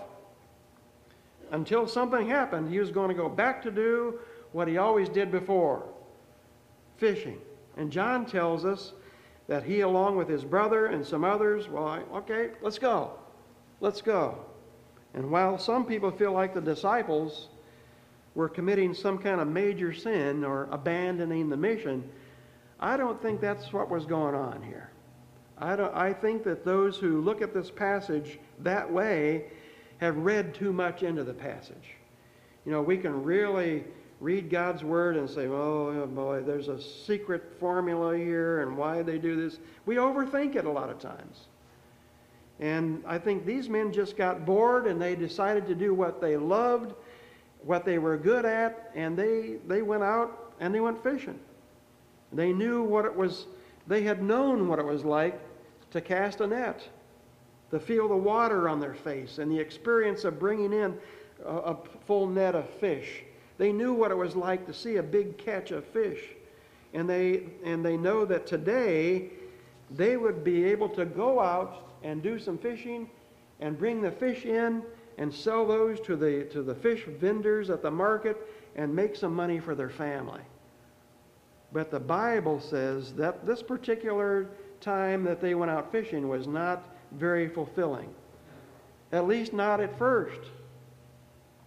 until 1.52 1.88
something 1.88 2.28
happened, 2.28 2.70
he 2.70 2.80
was 2.80 2.92
going 2.92 3.10
to 3.10 3.16
go 3.16 3.28
back 3.28 3.62
to 3.64 3.72
do 3.72 4.20
what 4.52 4.68
he 4.68 4.78
always 4.78 5.10
did 5.10 5.32
before 5.32 5.84
fishing. 6.98 7.40
And 7.78 7.92
John 7.92 8.26
tells 8.26 8.66
us 8.66 8.94
that 9.48 9.64
he, 9.64 9.82
along 9.82 10.18
with 10.18 10.30
his 10.30 10.44
brother 10.44 10.88
and 10.88 11.06
some 11.06 11.24
others, 11.24 11.68
well, 11.68 12.04
okay, 12.14 12.52
let's 12.62 12.78
go. 12.78 13.12
Let's 13.80 14.02
go. 14.02 14.38
And 15.14 15.32
while 15.32 15.58
some 15.58 15.86
people 15.86 16.12
feel 16.12 16.32
like 16.32 16.54
the 16.54 16.62
disciples 16.62 17.48
were 18.36 18.48
committing 18.48 18.94
some 18.94 19.18
kind 19.18 19.42
of 19.42 19.48
major 19.48 19.94
sin 19.94 20.44
or 20.46 20.70
abandoning 20.72 21.50
the 21.50 21.58
mission, 21.58 22.08
I 22.82 22.98
don't 22.98 23.22
think 23.22 23.42
that's 23.42 23.72
what 23.72 23.90
was 23.90 24.06
going 24.06 24.36
on 24.36 24.62
here. 24.64 24.92
I, 25.58 25.76
don't, 25.76 25.96
I 25.96 26.14
think 26.14 26.44
that 26.46 26.66
those 26.66 26.98
who 26.98 27.22
look 27.22 27.42
at 27.42 27.54
this 27.54 27.70
passage 27.70 28.40
that 28.60 28.92
way 28.92 29.46
have 30.00 30.18
read 30.18 30.56
too 30.56 30.74
much 30.74 31.04
into 31.04 31.24
the 31.24 31.34
passage. 31.34 31.96
You 32.66 32.72
know, 32.72 32.82
we 32.82 32.98
can 32.98 33.24
really 33.24 33.84
read 34.20 34.50
God's 34.50 34.84
word 34.84 35.18
and 35.18 35.30
say, 35.30 35.46
oh 35.48 36.08
boy, 36.08 36.42
there's 36.42 36.68
a 36.68 36.82
secret 36.82 37.44
formula 37.60 38.18
here 38.18 38.62
and 38.62 38.76
why 38.76 39.04
they 39.04 39.20
do 39.20 39.36
this. 39.36 39.60
We 39.86 39.96
overthink 39.96 40.56
it 40.56 40.66
a 40.66 40.72
lot 40.72 40.90
of 40.90 41.00
times. 41.00 41.48
And 42.60 43.04
I 43.08 43.18
think 43.18 43.46
these 43.46 43.70
men 43.70 43.92
just 43.92 44.18
got 44.18 44.46
bored 44.46 44.88
and 44.88 45.02
they 45.02 45.16
decided 45.16 45.68
to 45.68 45.76
do 45.76 45.94
what 45.94 46.22
they 46.22 46.38
loved, 46.38 46.94
what 47.64 47.86
they 47.86 47.98
were 47.98 48.18
good 48.18 48.46
at, 48.46 48.92
and 48.96 49.18
they, 49.18 49.58
they 49.68 49.82
went 49.82 50.04
out 50.04 50.54
and 50.60 50.74
they 50.74 50.80
went 50.80 51.02
fishing. 51.02 51.40
They 52.34 52.54
knew 52.54 52.84
what 52.84 53.06
it 53.06 53.16
was, 53.16 53.48
they 53.88 54.04
had 54.04 54.24
known 54.24 54.68
what 54.68 54.80
it 54.80 54.86
was 54.86 55.04
like 55.04 55.40
to 55.92 56.02
cast 56.02 56.42
a 56.42 56.48
net, 56.48 56.88
to 57.72 57.80
feel 57.80 58.08
the 58.08 58.16
water 58.16 58.70
on 58.70 58.80
their 58.80 58.94
face, 58.94 59.38
and 59.38 59.52
the 59.52 59.60
experience 59.60 60.24
of 60.24 60.40
bringing 60.40 60.74
in 60.74 60.98
a, 61.46 61.50
a 61.50 61.78
full 62.06 62.28
net 62.28 62.56
of 62.56 62.70
fish. 62.70 63.24
They 63.58 63.72
knew 63.72 63.94
what 63.94 64.12
it 64.12 64.18
was 64.18 64.36
like 64.36 64.66
to 64.68 64.74
see 64.74 64.96
a 64.96 65.04
big 65.04 65.38
catch 65.38 65.72
of 65.72 65.86
fish. 65.86 66.22
And 66.94 67.10
they, 67.10 67.44
and 67.64 67.86
they 67.86 67.96
know 67.96 68.26
that 68.26 68.48
today 68.48 69.30
they 69.92 70.18
would 70.18 70.44
be 70.44 70.66
able 70.66 70.90
to 70.90 71.06
go 71.06 71.40
out 71.40 71.90
and 72.04 72.22
do 72.22 72.40
some 72.40 72.58
fishing 72.58 73.10
and 73.60 73.78
bring 73.78 74.02
the 74.02 74.12
fish 74.12 74.46
in 74.46 74.84
and 75.18 75.34
sell 75.34 75.66
those 75.66 76.00
to 76.02 76.16
the, 76.16 76.46
to 76.46 76.64
the 76.64 76.74
fish 76.74 77.06
vendors 77.06 77.70
at 77.70 77.82
the 77.82 77.92
market 77.92 78.38
and 78.76 78.94
make 78.94 79.16
some 79.16 79.36
money 79.36 79.60
for 79.60 79.76
their 79.76 79.90
family. 79.90 80.42
But 81.74 81.92
the 81.92 82.00
Bible 82.00 82.60
says 82.60 83.14
that 83.14 83.46
this 83.46 83.64
particular 83.64 84.50
time 84.82 85.24
that 85.24 85.42
they 85.42 85.56
went 85.56 85.72
out 85.72 85.92
fishing 85.92 86.28
was 86.28 86.48
not 86.48 86.90
very 87.14 87.48
fulfilling. 87.48 88.14
At 89.12 89.28
least 89.28 89.54
not 89.54 89.80
at 89.80 89.98
first. 89.98 90.42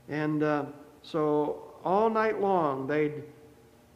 And 0.09 0.43
uh, 0.43 0.67
so 1.03 1.75
all 1.85 2.11
night 2.11 2.41
long 2.41 2.87
they'd 2.87 3.23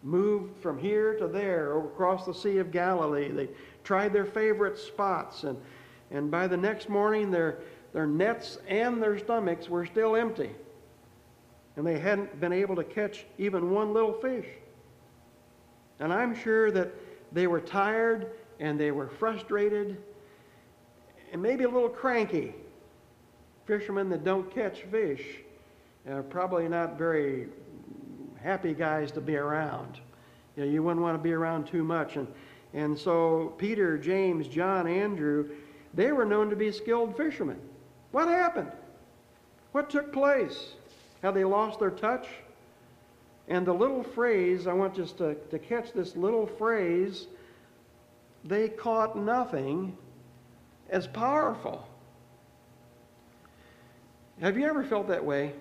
moved 0.03 0.62
from 0.62 0.79
here 0.79 1.15
to 1.15 1.27
there 1.27 1.79
across 1.79 2.25
the 2.25 2.35
Sea 2.35 2.59
of 2.59 2.71
Galilee. 2.71 3.31
They 3.31 3.49
tried 3.85 4.12
their 4.12 4.27
favorite 4.27 4.79
spots 4.79 5.45
and 5.45 5.59
and 6.11 6.31
by 6.31 6.47
the 6.47 6.57
next 6.57 6.88
morning, 6.88 7.31
their, 7.31 7.59
their 7.93 8.07
nets 8.07 8.59
and 8.67 9.03
their 9.03 9.19
stomachs 9.19 9.69
were 9.69 9.85
still 9.87 10.17
empty. 10.17 10.50
And 11.77 11.87
they 11.87 11.99
hadn't 11.99 12.41
been 12.41 12.53
able 12.53 12.77
to 12.77 12.85
catch 12.85 13.27
even 13.37 13.71
one 13.71 13.93
little 13.93 14.15
fish. 14.15 14.47
And 16.00 16.12
I'm 16.12 16.35
sure 16.35 16.71
that 16.71 16.93
they 17.33 17.47
were 17.47 17.61
tired 17.61 18.31
and 18.61 18.78
they 18.78 18.90
were 18.90 19.09
frustrated 19.09 19.99
and 21.33 21.43
maybe 21.43 21.64
a 21.64 21.69
little 21.69 21.88
cranky. 21.88 22.55
Fishermen 23.67 24.09
that 24.11 24.25
don't 24.25 24.50
catch 24.50 24.83
fish 24.90 25.23
are 26.09 26.23
probably 26.23 26.69
not 26.69 26.97
very 26.97 27.49
happy 28.43 28.73
guys 28.73 29.12
to 29.12 29.21
be 29.21 29.37
around. 29.37 30.00
You, 30.57 30.64
know, 30.64 30.71
you 30.71 30.83
wouldn't 30.83 31.02
want 31.02 31.19
to 31.19 31.23
be 31.23 31.33
around 31.33 31.67
too 31.67 31.85
much. 31.85 32.17
And, 32.17 32.26
and 32.73 32.99
so 32.99 33.55
Peter, 33.59 33.99
James, 33.99 34.49
John, 34.49 34.87
Andrew, 34.87 35.50
they 35.95 36.12
were 36.12 36.25
known 36.25 36.49
to 36.50 36.57
be 36.57 36.73
skilled 36.73 37.17
fishermen. 37.17 37.61
What 38.12 38.28
happened? 38.28 38.73
What 39.73 39.90
took 39.90 40.12
place? 40.12 40.73
Have 41.23 41.35
they 41.35 41.45
lost 41.45 41.78
their 41.78 41.90
touch? 41.90 42.26
And 43.49 43.67
the 43.67 43.73
little 43.73 44.02
phrase, 44.02 44.67
I 44.67 44.73
want 44.73 44.95
just 44.95 45.19
to, 45.19 45.35
to 45.35 45.59
catch 45.59 45.93
this 45.93 46.14
little 46.17 46.47
phrase, 46.47 47.26
they 48.45 48.69
caught 48.69 49.17
nothing 49.17 49.97
as 50.90 51.07
powerful. 51.07 51.88
Have 54.40 54.57
you 54.57 54.67
ever 54.67 54.85
felt 54.85 55.09
that 55.09 55.25
way? 55.25 55.52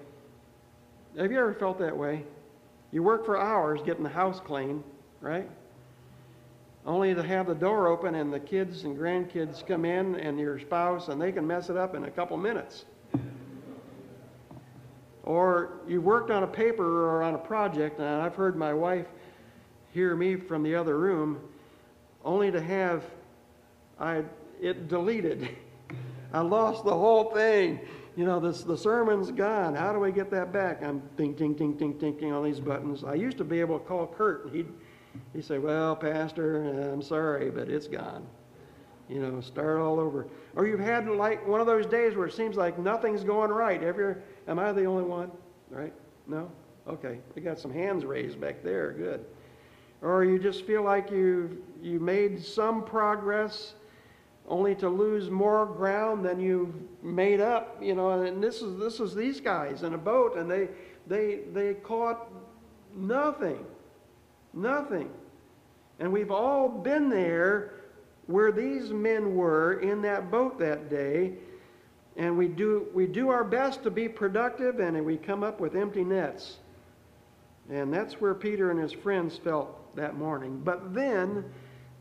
Have 1.17 1.31
you 1.31 1.39
ever 1.39 1.53
felt 1.53 1.79
that 1.79 1.97
way? 1.97 2.23
You 2.91 3.03
work 3.03 3.25
for 3.25 3.37
hours 3.37 3.81
getting 3.85 4.03
the 4.03 4.09
house 4.09 4.39
clean, 4.39 4.83
right? 5.21 5.49
only 6.87 7.13
to 7.13 7.21
have 7.21 7.47
the 7.47 7.53
door 7.53 7.87
open 7.87 8.15
and 8.15 8.33
the 8.33 8.39
kids 8.39 8.85
and 8.85 8.97
grandkids 8.97 9.65
come 9.67 9.83
in 9.83 10.15
and 10.15 10.39
your 10.39 10.57
spouse 10.57 11.09
and 11.09 11.21
they 11.21 11.33
can 11.33 11.45
mess 11.45 11.69
it 11.69 11.75
up 11.75 11.93
in 11.93 12.05
a 12.05 12.09
couple 12.09 12.37
minutes. 12.37 12.85
Or 15.27 15.81
you 15.89 15.99
worked 15.99 16.31
on 16.31 16.43
a 16.43 16.47
paper 16.47 17.09
or 17.09 17.21
on 17.21 17.35
a 17.35 17.37
project, 17.37 17.99
and 17.99 18.07
I've 18.07 18.35
heard 18.35 18.55
my 18.55 18.73
wife 18.73 19.07
hear 19.93 20.15
me 20.15 20.37
from 20.37 20.63
the 20.63 20.73
other 20.73 20.97
room, 20.97 21.41
only 22.23 22.49
to 22.49 22.61
have 22.61 23.03
I 23.99 24.23
it 24.61 24.87
deleted. 24.87 25.49
I 26.33 26.39
lost 26.39 26.85
the 26.85 26.93
whole 26.93 27.33
thing. 27.33 27.81
You 28.15 28.23
know, 28.23 28.39
this, 28.39 28.63
the 28.63 28.77
sermon's 28.77 29.29
gone. 29.31 29.75
How 29.75 29.91
do 29.91 29.99
we 29.99 30.13
get 30.13 30.31
that 30.31 30.53
back? 30.53 30.81
I'm 30.81 31.01
ding, 31.17 31.33
ding, 31.33 31.55
ding, 31.55 31.73
ding, 31.73 31.97
ding, 31.97 32.17
ding, 32.17 32.31
all 32.31 32.41
these 32.41 32.61
buttons. 32.61 33.03
I 33.03 33.15
used 33.15 33.37
to 33.39 33.43
be 33.43 33.59
able 33.59 33.79
to 33.79 33.85
call 33.85 34.07
Kurt, 34.07 34.45
and 34.45 34.55
he'd 34.55 34.67
he 35.33 35.41
said, 35.41 35.61
Well, 35.61 35.93
Pastor, 35.93 36.89
I'm 36.93 37.01
sorry, 37.01 37.49
but 37.49 37.67
it's 37.67 37.87
gone. 37.87 38.25
You 39.09 39.19
know, 39.19 39.41
start 39.41 39.81
all 39.81 39.99
over. 39.99 40.27
Or 40.55 40.67
you've 40.67 40.79
had 40.79 41.09
like 41.09 41.45
one 41.45 41.59
of 41.59 41.67
those 41.67 41.85
days 41.85 42.15
where 42.15 42.27
it 42.27 42.33
seems 42.33 42.55
like 42.55 42.79
nothing's 42.79 43.25
going 43.25 43.51
right. 43.51 43.83
Ever, 43.83 44.23
am 44.47 44.59
I 44.59 44.71
the 44.71 44.85
only 44.85 45.03
one? 45.03 45.31
Right? 45.69 45.93
No? 46.27 46.51
Okay. 46.87 47.19
We 47.35 47.41
got 47.41 47.59
some 47.59 47.71
hands 47.71 48.05
raised 48.05 48.39
back 48.39 48.63
there. 48.63 48.91
Good. 48.91 49.25
Or 50.01 50.23
you 50.23 50.39
just 50.39 50.65
feel 50.65 50.83
like 50.83 51.11
you 51.11 51.63
you 51.81 51.99
made 51.99 52.43
some 52.43 52.83
progress 52.83 53.73
only 54.47 54.75
to 54.75 54.87
lose 54.87 55.29
more 55.29 55.65
ground 55.65 56.23
than 56.23 56.39
you 56.39 56.73
made 57.01 57.41
up, 57.41 57.77
you 57.81 57.95
know, 57.95 58.21
and 58.21 58.41
this 58.41 58.61
is 58.61 58.79
this 58.79 58.99
is 58.99 59.13
these 59.13 59.41
guys 59.41 59.83
in 59.83 59.93
a 59.93 59.97
boat 59.97 60.37
and 60.37 60.49
they 60.49 60.69
they 61.07 61.41
they 61.53 61.73
caught 61.75 62.29
nothing. 62.95 63.65
Nothing. 64.53 65.09
And 65.99 66.11
we've 66.11 66.31
all 66.31 66.69
been 66.69 67.09
there 67.09 67.73
where 68.27 68.51
these 68.51 68.91
men 68.91 69.35
were 69.35 69.79
in 69.79 70.01
that 70.01 70.29
boat 70.29 70.59
that 70.59 70.89
day, 70.89 71.33
and 72.17 72.37
we 72.37 72.47
do, 72.47 72.87
we 72.93 73.05
do 73.05 73.29
our 73.29 73.43
best 73.43 73.83
to 73.83 73.91
be 73.91 74.09
productive, 74.09 74.79
and 74.79 75.05
we 75.05 75.17
come 75.17 75.43
up 75.43 75.59
with 75.59 75.75
empty 75.75 76.03
nets. 76.03 76.57
And 77.69 77.93
that's 77.93 78.15
where 78.15 78.33
Peter 78.33 78.71
and 78.71 78.79
his 78.79 78.91
friends 78.91 79.37
felt 79.37 79.95
that 79.95 80.17
morning. 80.17 80.61
But 80.63 80.93
then 80.93 81.45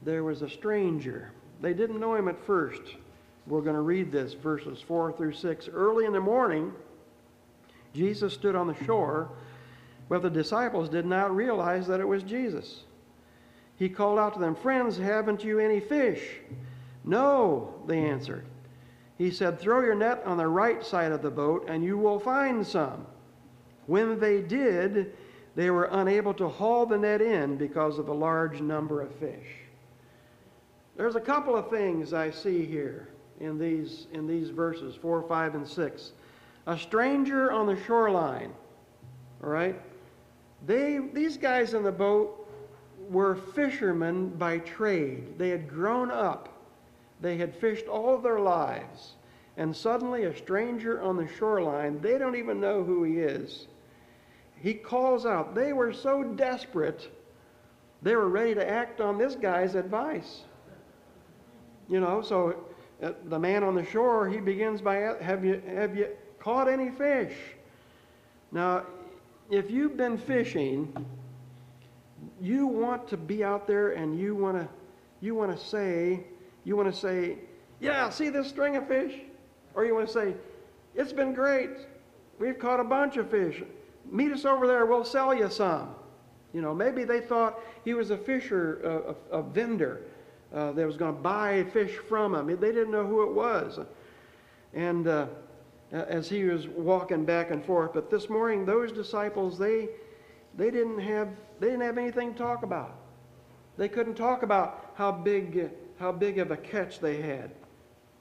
there 0.02 0.24
was 0.24 0.42
a 0.42 0.48
stranger. 0.48 1.32
They 1.60 1.74
didn't 1.74 2.00
know 2.00 2.14
him 2.14 2.28
at 2.28 2.44
first. 2.46 2.82
We're 3.46 3.60
going 3.60 3.76
to 3.76 3.82
read 3.82 4.10
this, 4.10 4.32
verses 4.34 4.80
4 4.80 5.12
through 5.12 5.34
6. 5.34 5.68
Early 5.68 6.04
in 6.04 6.12
the 6.12 6.20
morning, 6.20 6.72
Jesus 7.94 8.32
stood 8.32 8.56
on 8.56 8.66
the 8.66 8.84
shore 8.84 9.30
but 10.08 10.22
the 10.22 10.30
disciples 10.30 10.88
did 10.88 11.06
not 11.06 11.34
realize 11.34 11.86
that 11.88 12.00
it 12.00 12.06
was 12.06 12.22
Jesus. 12.22 12.84
He 13.76 13.88
called 13.88 14.18
out 14.18 14.34
to 14.34 14.40
them, 14.40 14.54
Friends, 14.54 14.96
haven't 14.96 15.44
you 15.44 15.58
any 15.58 15.80
fish? 15.80 16.22
No, 17.04 17.74
they 17.86 17.98
answered. 17.98 18.44
He 19.18 19.30
said, 19.30 19.58
Throw 19.58 19.80
your 19.80 19.94
net 19.94 20.22
on 20.24 20.36
the 20.36 20.46
right 20.46 20.84
side 20.84 21.12
of 21.12 21.22
the 21.22 21.30
boat, 21.30 21.66
and 21.68 21.82
you 21.82 21.96
will 21.96 22.18
find 22.18 22.66
some. 22.66 23.06
When 23.86 24.18
they 24.18 24.42
did, 24.42 25.14
they 25.54 25.70
were 25.70 25.88
unable 25.92 26.34
to 26.34 26.48
haul 26.48 26.86
the 26.86 26.98
net 26.98 27.22
in 27.22 27.56
because 27.56 27.98
of 27.98 28.06
the 28.06 28.14
large 28.14 28.60
number 28.60 29.00
of 29.00 29.14
fish. 29.14 29.46
There's 30.96 31.16
a 31.16 31.20
couple 31.20 31.56
of 31.56 31.70
things 31.70 32.12
I 32.12 32.30
see 32.30 32.64
here 32.64 33.08
in 33.40 33.58
these, 33.58 34.06
in 34.12 34.26
these 34.26 34.50
verses 34.50 34.96
4, 34.96 35.22
5, 35.22 35.54
and 35.54 35.66
6. 35.66 36.12
A 36.66 36.78
stranger 36.78 37.52
on 37.52 37.66
the 37.66 37.76
shoreline, 37.84 38.52
all 39.42 39.50
right? 39.50 39.80
They, 40.66 40.98
these 41.12 41.36
guys 41.36 41.74
in 41.74 41.82
the 41.82 41.92
boat 41.92 42.48
were 43.08 43.36
fishermen 43.36 44.30
by 44.30 44.58
trade. 44.58 45.38
They 45.38 45.50
had 45.50 45.68
grown 45.68 46.10
up. 46.10 46.55
They 47.20 47.36
had 47.36 47.54
fished 47.54 47.86
all 47.86 48.18
their 48.18 48.40
lives. 48.40 49.14
And 49.56 49.74
suddenly, 49.74 50.24
a 50.24 50.36
stranger 50.36 51.00
on 51.00 51.16
the 51.16 51.26
shoreline, 51.26 52.00
they 52.00 52.18
don't 52.18 52.36
even 52.36 52.60
know 52.60 52.84
who 52.84 53.04
he 53.04 53.20
is. 53.20 53.66
He 54.56 54.74
calls 54.74 55.24
out. 55.24 55.54
They 55.54 55.72
were 55.72 55.92
so 55.92 56.22
desperate, 56.22 57.10
they 58.02 58.14
were 58.16 58.28
ready 58.28 58.54
to 58.54 58.68
act 58.68 59.00
on 59.00 59.18
this 59.18 59.34
guy's 59.34 59.74
advice. 59.74 60.42
You 61.88 62.00
know, 62.00 62.20
so 62.20 62.64
uh, 63.02 63.12
the 63.26 63.38
man 63.38 63.62
on 63.62 63.74
the 63.74 63.84
shore, 63.84 64.28
he 64.28 64.38
begins 64.38 64.80
by, 64.80 64.96
have 65.20 65.44
you, 65.44 65.62
have 65.68 65.96
you 65.96 66.08
caught 66.38 66.68
any 66.68 66.90
fish? 66.90 67.34
Now, 68.52 68.84
if 69.50 69.70
you've 69.70 69.96
been 69.96 70.18
fishing, 70.18 71.06
you 72.40 72.66
want 72.66 73.08
to 73.08 73.16
be 73.16 73.44
out 73.44 73.66
there 73.66 73.92
and 73.92 74.18
you 74.18 74.34
want 74.34 74.58
to, 74.58 74.68
you 75.20 75.34
want 75.34 75.56
to 75.56 75.64
say, 75.64 76.24
you 76.66 76.76
want 76.76 76.92
to 76.92 77.00
say, 77.00 77.38
yeah, 77.78 78.10
see 78.10 78.28
this 78.28 78.48
string 78.48 78.74
of 78.74 78.88
fish? 78.88 79.14
Or 79.74 79.84
you 79.84 79.94
want 79.94 80.08
to 80.08 80.12
say, 80.12 80.34
it's 80.96 81.12
been 81.12 81.32
great. 81.32 81.70
We've 82.40 82.58
caught 82.58 82.80
a 82.80 82.84
bunch 82.84 83.16
of 83.16 83.30
fish. 83.30 83.62
Meet 84.10 84.32
us 84.32 84.44
over 84.44 84.66
there. 84.66 84.84
We'll 84.84 85.04
sell 85.04 85.32
you 85.32 85.48
some. 85.48 85.94
You 86.52 86.62
know, 86.62 86.74
maybe 86.74 87.04
they 87.04 87.20
thought 87.20 87.60
he 87.84 87.94
was 87.94 88.10
a 88.10 88.16
fisher, 88.16 89.14
a, 89.30 89.38
a 89.38 89.42
vendor 89.42 90.02
uh, 90.52 90.72
that 90.72 90.84
was 90.84 90.96
going 90.96 91.14
to 91.14 91.20
buy 91.20 91.64
fish 91.72 91.98
from 92.08 92.34
him. 92.34 92.48
They 92.48 92.72
didn't 92.72 92.90
know 92.90 93.06
who 93.06 93.22
it 93.22 93.32
was. 93.32 93.78
And 94.74 95.06
uh, 95.06 95.26
as 95.92 96.28
he 96.28 96.44
was 96.44 96.66
walking 96.66 97.24
back 97.24 97.52
and 97.52 97.64
forth, 97.64 97.92
but 97.94 98.10
this 98.10 98.28
morning 98.28 98.64
those 98.64 98.90
disciples 98.90 99.56
they 99.56 99.88
they 100.56 100.70
didn't 100.70 100.98
have 100.98 101.28
they 101.60 101.68
didn't 101.68 101.82
have 101.82 101.96
anything 101.96 102.32
to 102.32 102.38
talk 102.38 102.64
about. 102.64 102.96
They 103.76 103.88
couldn't 103.88 104.14
talk 104.14 104.42
about 104.42 104.92
how 104.94 105.12
big 105.12 105.70
how 105.98 106.12
big 106.12 106.38
of 106.38 106.50
a 106.50 106.56
catch 106.56 107.00
they 107.00 107.20
had. 107.20 107.50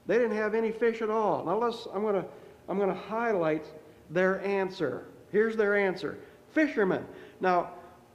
They 0.06 0.18
didn't 0.18 0.36
have 0.36 0.54
any 0.54 0.70
fish 0.70 1.02
at 1.02 1.10
all. 1.10 1.44
Now 1.44 1.58
let's 1.58 1.86
I'm 1.94 2.02
going 2.02 2.14
to 2.14 2.24
I'm 2.68 2.78
going 2.78 2.88
to 2.88 2.94
highlight 2.94 3.66
their 4.10 4.40
answer. 4.44 5.06
Here's 5.30 5.56
their 5.56 5.76
answer. 5.76 6.18
Fishermen. 6.52 7.04
Now, 7.40 7.70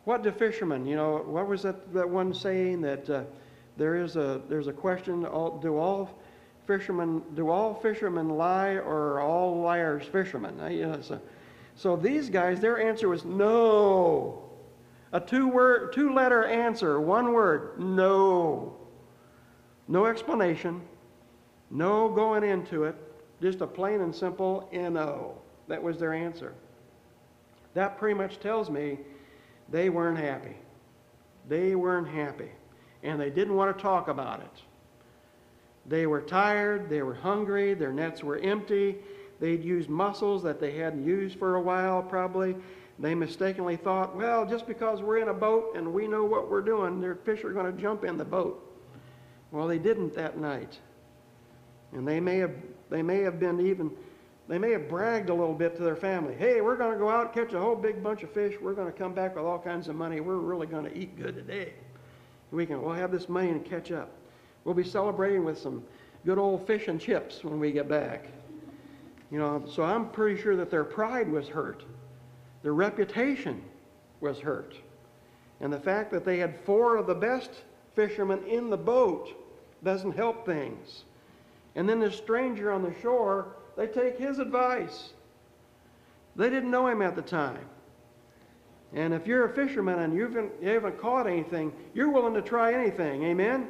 what 0.06 0.24
do 0.24 0.32
fishermen, 0.32 0.86
you 0.86 0.96
know, 0.96 1.18
what 1.18 1.48
was 1.48 1.62
that, 1.62 1.94
that 1.94 2.10
one 2.10 2.34
saying 2.34 2.82
that 2.82 3.10
uh, 3.10 3.24
there 3.78 3.96
is 3.96 4.16
a 4.16 4.42
there's 4.50 4.68
a 4.68 4.74
question 4.74 5.22
do 5.22 5.78
all 5.78 6.10
fishermen 6.68 7.24
do 7.36 7.50
all 7.50 7.74
fishermen 7.74 8.30
lie 8.30 8.74
or 8.74 9.14
are 9.14 9.22
all 9.22 9.60
liars 9.62 10.06
fishermen 10.06 10.60
uh, 10.60 10.68
you 10.68 10.86
know, 10.86 11.02
so, 11.02 11.20
so 11.76 11.96
these 11.96 12.30
guys 12.30 12.60
their 12.60 12.80
answer 12.80 13.10
was 13.10 13.26
no 13.26 14.44
a 15.14 15.20
two 15.20 15.48
word 15.48 15.94
two 15.94 16.14
letter 16.14 16.46
answer 16.46 17.02
one 17.02 17.34
word 17.34 17.80
no 17.80 18.76
no 19.92 20.06
explanation. 20.06 20.82
No 21.70 22.08
going 22.10 22.44
into 22.44 22.86
it. 22.86 22.96
Just 23.42 23.62
a 23.62 23.68
plain 23.68 24.02
and 24.02 24.16
simple 24.16 24.70
no 24.72 25.38
that 25.68 25.84
was 25.84 25.98
their 26.00 26.14
answer. 26.14 26.54
That 27.74 27.98
pretty 27.98 28.16
much 28.16 28.40
tells 28.40 28.70
me 28.70 29.00
they 29.70 29.90
weren't 29.90 30.18
happy. 30.18 30.56
They 31.48 31.76
weren't 31.76 32.08
happy. 32.08 32.52
And 33.04 33.20
they 33.20 33.30
didn't 33.30 33.56
want 33.56 33.76
to 33.76 33.82
talk 33.82 34.08
about 34.08 34.40
it. 34.42 34.62
They 35.86 36.08
were 36.08 36.22
tired, 36.22 36.90
they 36.90 37.02
were 37.02 37.16
hungry, 37.16 37.74
their 37.74 37.92
nets 37.92 38.24
were 38.24 38.38
empty, 38.38 38.98
they'd 39.40 39.64
used 39.64 39.90
muscles 39.90 40.44
that 40.44 40.60
they 40.60 40.72
hadn't 40.72 41.04
used 41.04 41.40
for 41.40 41.56
a 41.56 41.62
while, 41.62 42.04
probably. 42.04 42.56
They 43.00 43.16
mistakenly 43.16 43.78
thought, 43.78 44.16
well, 44.16 44.46
just 44.46 44.68
because 44.68 45.02
we're 45.02 45.18
in 45.18 45.30
a 45.30 45.34
boat 45.34 45.76
and 45.76 45.92
we 45.92 46.08
know 46.08 46.24
what 46.24 46.50
we're 46.50 46.62
doing, 46.62 47.02
their 47.02 47.16
fish 47.16 47.44
are 47.44 47.52
going 47.52 47.66
to 47.66 47.82
jump 47.82 48.04
in 48.04 48.18
the 48.18 48.26
boat. 48.26 48.71
Well, 49.52 49.68
they 49.68 49.80
didn't 49.80 50.16
that 50.16 50.38
night. 50.38 50.80
And 51.94 52.08
they 52.08 52.20
may 52.20 52.38
have, 52.38 52.54
they 52.90 53.02
may 53.02 53.20
have 53.22 53.40
been 53.40 53.60
even, 53.66 53.92
they 54.48 54.58
may 54.58 54.72
have 54.72 54.88
bragged 54.88 55.30
a 55.30 55.34
little 55.34 55.54
bit 55.54 55.76
to 55.76 55.84
their 55.84 55.96
family. 55.96 56.36
Hey, 56.36 56.62
we're 56.62 56.78
going 56.78 56.94
to 56.94 57.00
go 57.00 57.10
out, 57.10 57.34
catch 57.34 57.54
a 57.54 57.60
whole 57.60 57.76
big 57.76 58.02
bunch 58.02 58.24
of 58.24 58.32
fish. 58.32 58.56
We're 58.62 58.74
going 58.74 58.92
to 58.92 58.98
come 58.98 59.14
back 59.14 59.36
with 59.36 59.44
all 59.44 59.60
kinds 59.60 59.88
of 59.88 59.96
money. 59.96 60.22
We're 60.22 60.38
really 60.38 60.68
going 60.68 60.86
to 60.86 60.98
eat 60.98 61.18
good 61.18 61.36
today 61.36 61.74
we 62.52 62.66
can 62.66 62.82
we'll 62.82 62.94
have 62.94 63.12
this 63.12 63.30
money 63.30 63.50
and 63.50 63.64
catch 63.64 63.92
up. 63.92 64.12
We'll 64.64 64.76
be 64.76 64.84
celebrating 64.84 65.44
with 65.44 65.58
some 65.58 65.84
good 66.26 66.38
old 66.38 66.68
fish 66.68 66.88
and 66.88 67.00
chips 67.00 67.44
when 67.44 67.60
we 67.60 67.72
get 67.72 67.88
back. 67.88 68.28
You 69.32 69.40
know, 69.40 69.64
so 69.68 69.84
I'm 69.84 70.10
pretty 70.10 70.40
sure 70.42 70.56
that 70.58 70.70
their 70.70 70.84
pride 70.84 71.30
was 71.30 71.48
hurt. 71.48 71.84
Their 72.62 72.74
reputation 72.74 73.64
was 74.20 74.40
hurt. 74.40 74.76
And 75.62 75.72
the 75.72 75.80
fact 75.80 76.12
that 76.12 76.26
they 76.26 76.38
had 76.38 76.60
four 76.66 76.98
of 76.98 77.08
the 77.08 77.16
best 77.16 77.50
fishermen 77.96 78.44
in 78.44 78.70
the 78.70 78.78
boat 78.78 79.34
doesn't 79.84 80.16
help 80.16 80.46
things. 80.46 81.04
And 81.76 81.88
then 81.88 82.00
this 82.00 82.16
stranger 82.16 82.72
on 82.72 82.84
the 82.84 82.94
shore, 83.02 83.56
they 83.78 83.88
take 83.88 84.18
his 84.18 84.40
advice. 84.40 85.14
They 86.36 86.50
didn't 86.50 86.72
know 86.72 86.88
him 86.88 87.02
at 87.02 87.16
the 87.16 87.22
time. 87.22 87.66
And 88.94 89.14
if 89.14 89.26
you're 89.26 89.46
a 89.46 89.54
fisherman 89.54 90.00
and 90.00 90.14
you 90.14 90.24
haven't, 90.24 90.52
you 90.62 90.70
haven't 90.70 91.00
caught 91.00 91.28
anything, 91.28 91.72
you're 91.94 92.10
willing 92.10 92.34
to 92.34 92.42
try 92.42 92.74
anything. 92.74 93.24
Amen? 93.24 93.70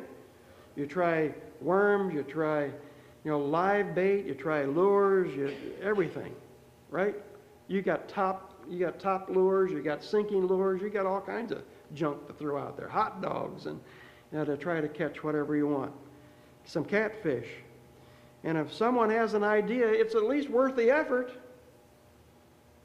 You 0.76 0.88
try 0.88 1.34
worms, 1.62 2.14
you 2.14 2.24
try, 2.24 2.66
you 2.66 3.32
know, 3.32 3.40
live 3.40 3.94
bait, 3.94 4.26
you 4.26 4.34
try 4.34 4.66
lures, 4.66 5.36
you, 5.36 5.54
everything, 5.82 6.34
right? 6.90 7.16
You 7.68 7.82
got 7.82 8.08
top, 8.08 8.64
you 8.68 8.80
got 8.80 9.00
top 9.00 9.30
lures, 9.30 9.72
you 9.72 9.82
got 9.84 10.04
sinking 10.04 10.48
lures, 10.48 10.82
you 10.82 10.90
got 10.90 11.06
all 11.06 11.22
kinds 11.22 11.52
of 11.52 11.62
junk 11.94 12.26
to 12.28 12.34
throw 12.34 12.58
out 12.58 12.78
there, 12.78 12.88
hot 12.88 13.22
dogs, 13.22 13.68
and 13.68 13.80
know, 14.32 14.46
to 14.46 14.58
try 14.58 14.82
to 14.82 14.88
catch 14.88 15.24
whatever 15.24 15.56
you 15.56 15.68
want. 15.68 15.92
Some 16.66 16.86
catfish. 16.86 17.48
And 18.44 18.58
if 18.58 18.74
someone 18.74 19.10
has 19.10 19.34
an 19.34 19.44
idea, 19.44 19.88
it's 19.88 20.16
at 20.16 20.24
least 20.24 20.50
worth 20.50 20.76
the 20.76 20.90
effort. 20.90 21.32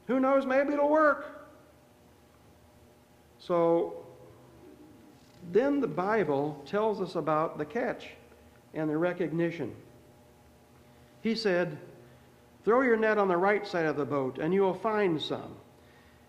Who 0.07 0.19
knows, 0.19 0.45
maybe 0.45 0.73
it'll 0.73 0.89
work. 0.89 1.47
So 3.39 4.05
then 5.51 5.79
the 5.79 5.87
Bible 5.87 6.61
tells 6.65 7.01
us 7.01 7.15
about 7.15 7.57
the 7.57 7.65
catch 7.65 8.07
and 8.73 8.89
the 8.89 8.97
recognition. 8.97 9.73
He 11.21 11.35
said, 11.35 11.77
Throw 12.65 12.81
your 12.81 12.97
net 12.97 13.17
on 13.17 13.29
the 13.29 13.37
right 13.37 13.65
side 13.65 13.85
of 13.85 13.95
the 13.95 14.05
boat, 14.05 14.39
and 14.39 14.53
you 14.53 14.61
will 14.61 14.73
find 14.73 15.21
some. 15.21 15.55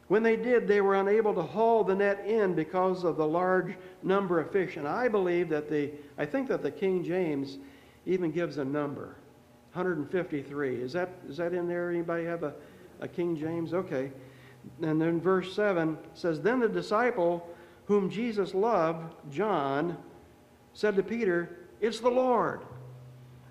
When 0.09 0.23
they 0.23 0.37
did, 0.37 0.67
they 0.67 0.81
were 0.81 0.97
unable 0.97 1.35
to 1.35 1.43
haul 1.43 1.85
the 1.85 1.95
net 1.95 2.25
in 2.27 2.55
because 2.55 3.05
of 3.05 3.17
the 3.17 3.27
large 3.27 3.75
number 4.03 4.41
of 4.41 4.51
fish. 4.51 4.77
And 4.77 4.89
I 4.89 5.07
believe 5.07 5.51
that 5.51 5.69
the, 5.69 5.93
I 6.17 6.25
think 6.25 6.49
that 6.49 6.63
the 6.63 6.71
King 6.71 7.05
James 7.05 7.59
even 8.07 8.31
gives 8.31 8.57
a 8.57 8.65
number 8.65 9.17
153. 9.75 10.77
Is 10.77 10.95
that, 10.95 11.11
is 11.29 11.37
that 11.37 11.53
in 11.53 11.69
there? 11.69 11.91
Anybody 11.91 12.25
have 12.25 12.43
a, 12.43 12.55
a 13.01 13.09
King 13.09 13.37
James? 13.37 13.75
Okay. 13.75 14.11
And 14.83 15.01
then 15.01 15.21
verse 15.21 15.55
7 15.55 15.99
says, 16.15 16.41
Then 16.41 16.61
the 16.61 16.69
disciple 16.69 17.47
whom 17.85 18.11
Jesus 18.11 18.55
loved, 18.55 19.15
John, 19.31 19.97
said 20.73 20.97
to 20.97 21.03
Peter, 21.03 21.67
It's 21.81 22.01
the 22.01 22.11
Lord. 22.11 22.63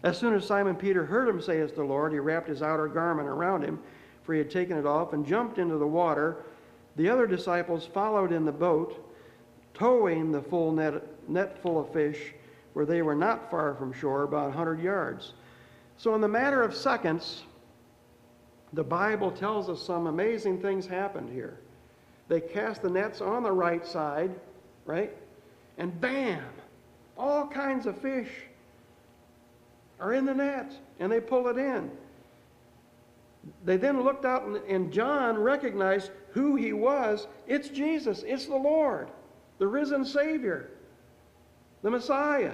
As 0.04 0.18
soon 0.18 0.34
as 0.34 0.46
Simon 0.46 0.76
Peter 0.76 1.06
heard 1.06 1.28
him 1.28 1.42
say, 1.42 1.58
It's 1.58 1.74
the 1.74 1.84
Lord, 1.84 2.14
he 2.14 2.20
wrapped 2.20 2.48
his 2.48 2.64
outer 2.64 2.88
garment 2.88 3.28
around 3.28 3.64
him, 3.64 3.80
for 4.28 4.34
he 4.34 4.40
had 4.40 4.52
taken 4.52 4.78
it 4.78 4.86
off, 4.86 5.14
and 5.14 5.26
jumped 5.26 5.58
into 5.58 5.78
the 5.78 5.88
water. 5.88 6.44
The 6.98 7.10
other 7.10 7.28
disciples 7.28 7.86
followed 7.86 8.34
in 8.34 8.44
the 8.44 8.52
boat, 8.52 9.02
towing 9.74 10.34
the 10.34 10.42
full 10.42 10.74
net, 10.74 11.02
net 11.30 11.62
full 11.62 11.80
of 11.80 11.94
fish, 11.94 12.34
where 12.74 12.86
they 12.86 13.02
were 13.02 13.16
not 13.16 13.50
far 13.50 13.74
from 13.76 13.94
shore, 13.94 14.24
about 14.24 14.50
a 14.50 14.52
hundred 14.52 14.82
yards. 14.82 15.32
So, 15.96 16.14
in 16.14 16.20
the 16.20 16.28
matter 16.28 16.62
of 16.62 16.76
seconds, 16.76 17.44
the 18.74 18.84
Bible 18.84 19.32
tells 19.32 19.70
us 19.70 19.82
some 19.82 20.08
amazing 20.08 20.62
things 20.62 20.86
happened 20.86 21.32
here. 21.32 21.62
They 22.28 22.42
cast 22.42 22.82
the 22.82 22.90
nets 22.90 23.22
on 23.22 23.44
the 23.44 23.52
right 23.52 23.88
side, 23.88 24.32
right? 24.86 25.16
And 25.78 26.02
bam, 26.02 26.44
all 27.18 27.48
kinds 27.48 27.86
of 27.86 27.98
fish 28.02 28.30
are 30.02 30.14
in 30.14 30.26
the 30.26 30.34
net, 30.34 30.74
and 31.00 31.10
they 31.10 31.22
pull 31.22 31.48
it 31.48 31.58
in. 31.58 31.90
They 33.66 33.78
then 33.78 34.04
looked 34.04 34.26
out, 34.26 34.44
and 34.68 34.92
John 34.92 35.38
recognized 35.38 36.12
who 36.32 36.56
he 36.56 36.74
was. 36.74 37.28
It's 37.48 37.70
Jesus, 37.70 38.24
it's 38.26 38.46
the 38.46 38.56
Lord, 38.56 39.10
the 39.58 39.68
risen 39.68 40.06
Savior, 40.06 40.72
the 41.82 41.92
Messiah. 41.92 42.54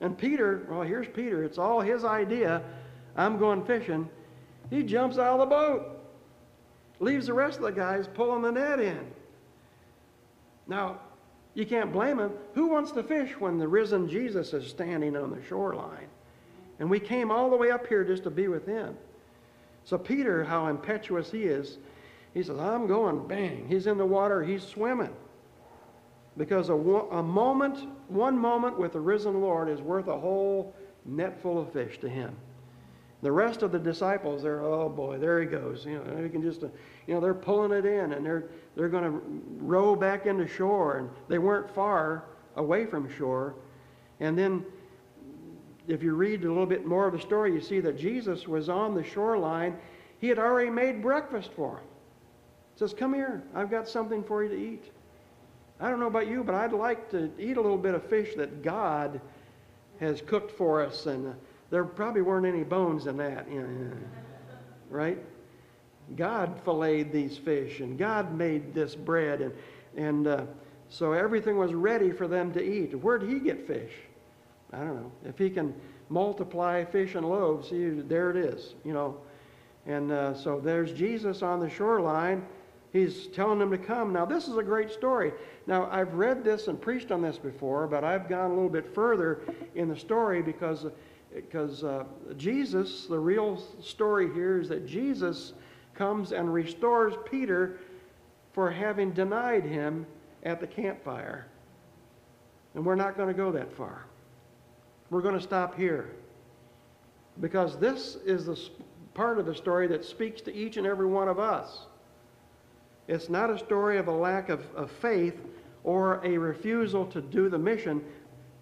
And 0.00 0.16
Peter, 0.16 0.66
well, 0.68 0.82
here's 0.82 1.08
Peter. 1.08 1.44
It's 1.44 1.58
all 1.58 1.80
his 1.80 2.04
idea. 2.04 2.62
I'm 3.16 3.38
going 3.38 3.64
fishing. 3.64 4.08
He 4.70 4.82
jumps 4.82 5.18
out 5.18 5.38
of 5.38 5.40
the 5.40 5.54
boat, 5.54 6.00
leaves 6.98 7.26
the 7.26 7.34
rest 7.34 7.58
of 7.58 7.64
the 7.64 7.72
guys 7.72 8.08
pulling 8.08 8.42
the 8.42 8.52
net 8.52 8.80
in. 8.80 9.06
Now, 10.66 10.98
you 11.54 11.66
can't 11.66 11.92
blame 11.92 12.18
him. 12.18 12.32
Who 12.54 12.68
wants 12.68 12.92
to 12.92 13.02
fish 13.02 13.38
when 13.38 13.58
the 13.58 13.68
risen 13.68 14.08
Jesus 14.08 14.54
is 14.54 14.66
standing 14.68 15.16
on 15.16 15.30
the 15.30 15.42
shoreline? 15.44 16.08
And 16.78 16.90
we 16.90 16.98
came 16.98 17.30
all 17.30 17.50
the 17.50 17.56
way 17.56 17.70
up 17.70 17.86
here 17.86 18.04
just 18.04 18.24
to 18.24 18.30
be 18.30 18.48
with 18.48 18.66
him. 18.66 18.96
So, 19.84 19.98
Peter, 19.98 20.44
how 20.44 20.68
impetuous 20.68 21.30
he 21.30 21.44
is, 21.44 21.78
He 22.34 22.42
says, 22.42 22.58
I'm 22.58 22.86
going, 22.86 23.26
bang. 23.26 23.66
He's 23.68 23.86
in 23.86 23.98
the 23.98 24.06
water, 24.06 24.42
he's 24.42 24.62
swimming. 24.62 25.14
Because 26.36 26.70
a, 26.70 26.74
a 26.74 27.22
moment, 27.22 27.86
one 28.08 28.38
moment 28.38 28.78
with 28.78 28.94
the 28.94 29.00
risen 29.00 29.40
Lord 29.42 29.68
is 29.68 29.80
worth 29.80 30.08
a 30.08 30.18
whole 30.18 30.74
net 31.04 31.40
full 31.42 31.58
of 31.60 31.72
fish 31.72 31.98
to 31.98 32.08
him. 32.08 32.34
The 33.20 33.30
rest 33.30 33.62
of 33.62 33.70
the 33.70 33.78
disciples, 33.78 34.42
they're, 34.42 34.62
oh 34.62 34.88
boy, 34.88 35.18
there 35.18 35.40
he 35.40 35.46
goes. 35.46 35.84
You 35.84 36.02
know, 36.02 36.20
you 36.20 36.28
can 36.28 36.42
just, 36.42 36.64
uh, 36.64 36.68
you 37.06 37.14
know, 37.14 37.20
they're 37.20 37.34
pulling 37.34 37.70
it 37.70 37.84
in 37.84 38.12
and 38.14 38.24
they're, 38.24 38.48
they're 38.74 38.88
going 38.88 39.04
to 39.04 39.20
row 39.58 39.94
back 39.94 40.26
into 40.26 40.46
shore. 40.46 40.98
And 40.98 41.10
they 41.28 41.38
weren't 41.38 41.72
far 41.72 42.24
away 42.56 42.86
from 42.86 43.12
shore. 43.14 43.54
And 44.20 44.36
then, 44.36 44.64
if 45.88 46.02
you 46.02 46.14
read 46.14 46.44
a 46.44 46.48
little 46.48 46.66
bit 46.66 46.86
more 46.86 47.06
of 47.06 47.12
the 47.12 47.20
story, 47.20 47.52
you 47.52 47.60
see 47.60 47.80
that 47.80 47.98
Jesus 47.98 48.46
was 48.46 48.68
on 48.68 48.94
the 48.94 49.02
shoreline. 49.02 49.76
He 50.20 50.28
had 50.28 50.38
already 50.38 50.70
made 50.70 51.02
breakfast 51.02 51.50
for 51.54 51.78
him. 51.78 51.84
He 52.74 52.78
says, 52.78 52.94
Come 52.94 53.14
here, 53.14 53.42
I've 53.54 53.70
got 53.70 53.88
something 53.88 54.22
for 54.22 54.42
you 54.42 54.48
to 54.48 54.56
eat. 54.56 54.84
I 55.80 55.90
don't 55.90 55.98
know 55.98 56.06
about 56.06 56.28
you, 56.28 56.44
but 56.44 56.54
I'd 56.54 56.72
like 56.72 57.10
to 57.10 57.30
eat 57.38 57.56
a 57.56 57.60
little 57.60 57.78
bit 57.78 57.94
of 57.94 58.04
fish 58.08 58.34
that 58.36 58.62
God 58.62 59.20
has 59.98 60.22
cooked 60.22 60.56
for 60.56 60.80
us. 60.80 61.06
And 61.06 61.28
uh, 61.28 61.32
there 61.70 61.84
probably 61.84 62.22
weren't 62.22 62.46
any 62.46 62.62
bones 62.62 63.06
in 63.06 63.16
that, 63.16 63.50
you 63.50 63.62
know, 63.62 63.92
right? 64.90 65.18
God 66.16 66.60
filleted 66.64 67.12
these 67.12 67.38
fish, 67.38 67.80
and 67.80 67.98
God 67.98 68.36
made 68.36 68.74
this 68.74 68.94
bread, 68.94 69.40
and 69.40 69.52
and 69.96 70.26
uh, 70.26 70.44
so 70.88 71.12
everything 71.12 71.56
was 71.58 71.72
ready 71.72 72.10
for 72.10 72.28
them 72.28 72.52
to 72.52 72.62
eat. 72.62 72.94
Where'd 72.94 73.22
he 73.22 73.38
get 73.38 73.66
fish? 73.66 73.92
I 74.72 74.78
don't 74.78 74.96
know. 74.96 75.12
If 75.24 75.38
he 75.38 75.50
can 75.50 75.74
multiply 76.08 76.84
fish 76.84 77.14
and 77.14 77.28
loaves, 77.28 77.70
see, 77.70 77.88
there 77.88 78.30
it 78.30 78.36
is, 78.36 78.74
you 78.84 78.92
know. 78.92 79.18
And 79.86 80.12
uh, 80.12 80.34
so 80.34 80.60
there's 80.60 80.92
Jesus 80.92 81.42
on 81.42 81.60
the 81.60 81.68
shoreline. 81.68 82.46
He's 82.92 83.26
telling 83.28 83.58
them 83.58 83.70
to 83.70 83.78
come. 83.78 84.12
Now, 84.12 84.24
this 84.24 84.48
is 84.48 84.56
a 84.56 84.62
great 84.62 84.90
story. 84.90 85.32
Now, 85.66 85.88
I've 85.90 86.14
read 86.14 86.44
this 86.44 86.68
and 86.68 86.80
preached 86.80 87.10
on 87.10 87.22
this 87.22 87.38
before, 87.38 87.86
but 87.86 88.04
I've 88.04 88.28
gone 88.28 88.50
a 88.50 88.54
little 88.54 88.68
bit 88.68 88.94
further 88.94 89.42
in 89.74 89.88
the 89.88 89.96
story 89.96 90.42
because 90.42 90.86
because 91.34 91.82
uh, 91.82 92.04
Jesus, 92.36 93.06
the 93.06 93.18
real 93.18 93.62
story 93.80 94.32
here 94.34 94.60
is 94.60 94.68
that 94.68 94.86
Jesus 94.86 95.54
comes 95.94 96.32
and 96.32 96.52
restores 96.52 97.14
Peter 97.30 97.78
for 98.52 98.70
having 98.70 99.12
denied 99.12 99.64
him 99.64 100.06
at 100.42 100.60
the 100.60 100.66
campfire. 100.66 101.46
And 102.74 102.84
we're 102.84 102.96
not 102.96 103.16
going 103.16 103.28
to 103.28 103.34
go 103.34 103.50
that 103.52 103.72
far. 103.72 104.04
We're 105.12 105.20
going 105.20 105.36
to 105.36 105.42
stop 105.42 105.76
here. 105.76 106.08
Because 107.42 107.78
this 107.78 108.16
is 108.24 108.46
the 108.46 108.58
part 109.12 109.38
of 109.38 109.44
the 109.44 109.54
story 109.54 109.86
that 109.88 110.06
speaks 110.06 110.40
to 110.40 110.54
each 110.54 110.78
and 110.78 110.86
every 110.86 111.04
one 111.04 111.28
of 111.28 111.38
us. 111.38 111.80
It's 113.08 113.28
not 113.28 113.50
a 113.50 113.58
story 113.58 113.98
of 113.98 114.08
a 114.08 114.12
lack 114.12 114.48
of, 114.48 114.64
of 114.74 114.90
faith 114.90 115.38
or 115.84 116.24
a 116.24 116.38
refusal 116.38 117.04
to 117.08 117.20
do 117.20 117.50
the 117.50 117.58
mission. 117.58 118.02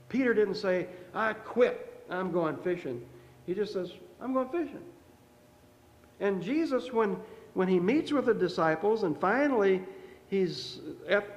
Peter 0.09 0.35
didn't 0.35 0.57
say, 0.57 0.89
I 1.15 1.35
quit. 1.35 2.05
I'm 2.11 2.33
going 2.33 2.57
fishing. 2.57 3.01
He 3.47 3.55
just 3.55 3.73
says, 3.73 3.93
I'm 4.21 4.35
going 4.35 4.49
fishing. 4.49 4.83
And 6.19 6.43
Jesus, 6.43 6.93
when, 6.93 7.17
when 7.55 7.69
he 7.69 7.79
meets 7.79 8.11
with 8.11 8.27
the 8.27 8.35
disciples 8.35 9.05
and 9.05 9.17
finally 9.21 9.83
he's 10.29 10.81
at, 11.09 11.29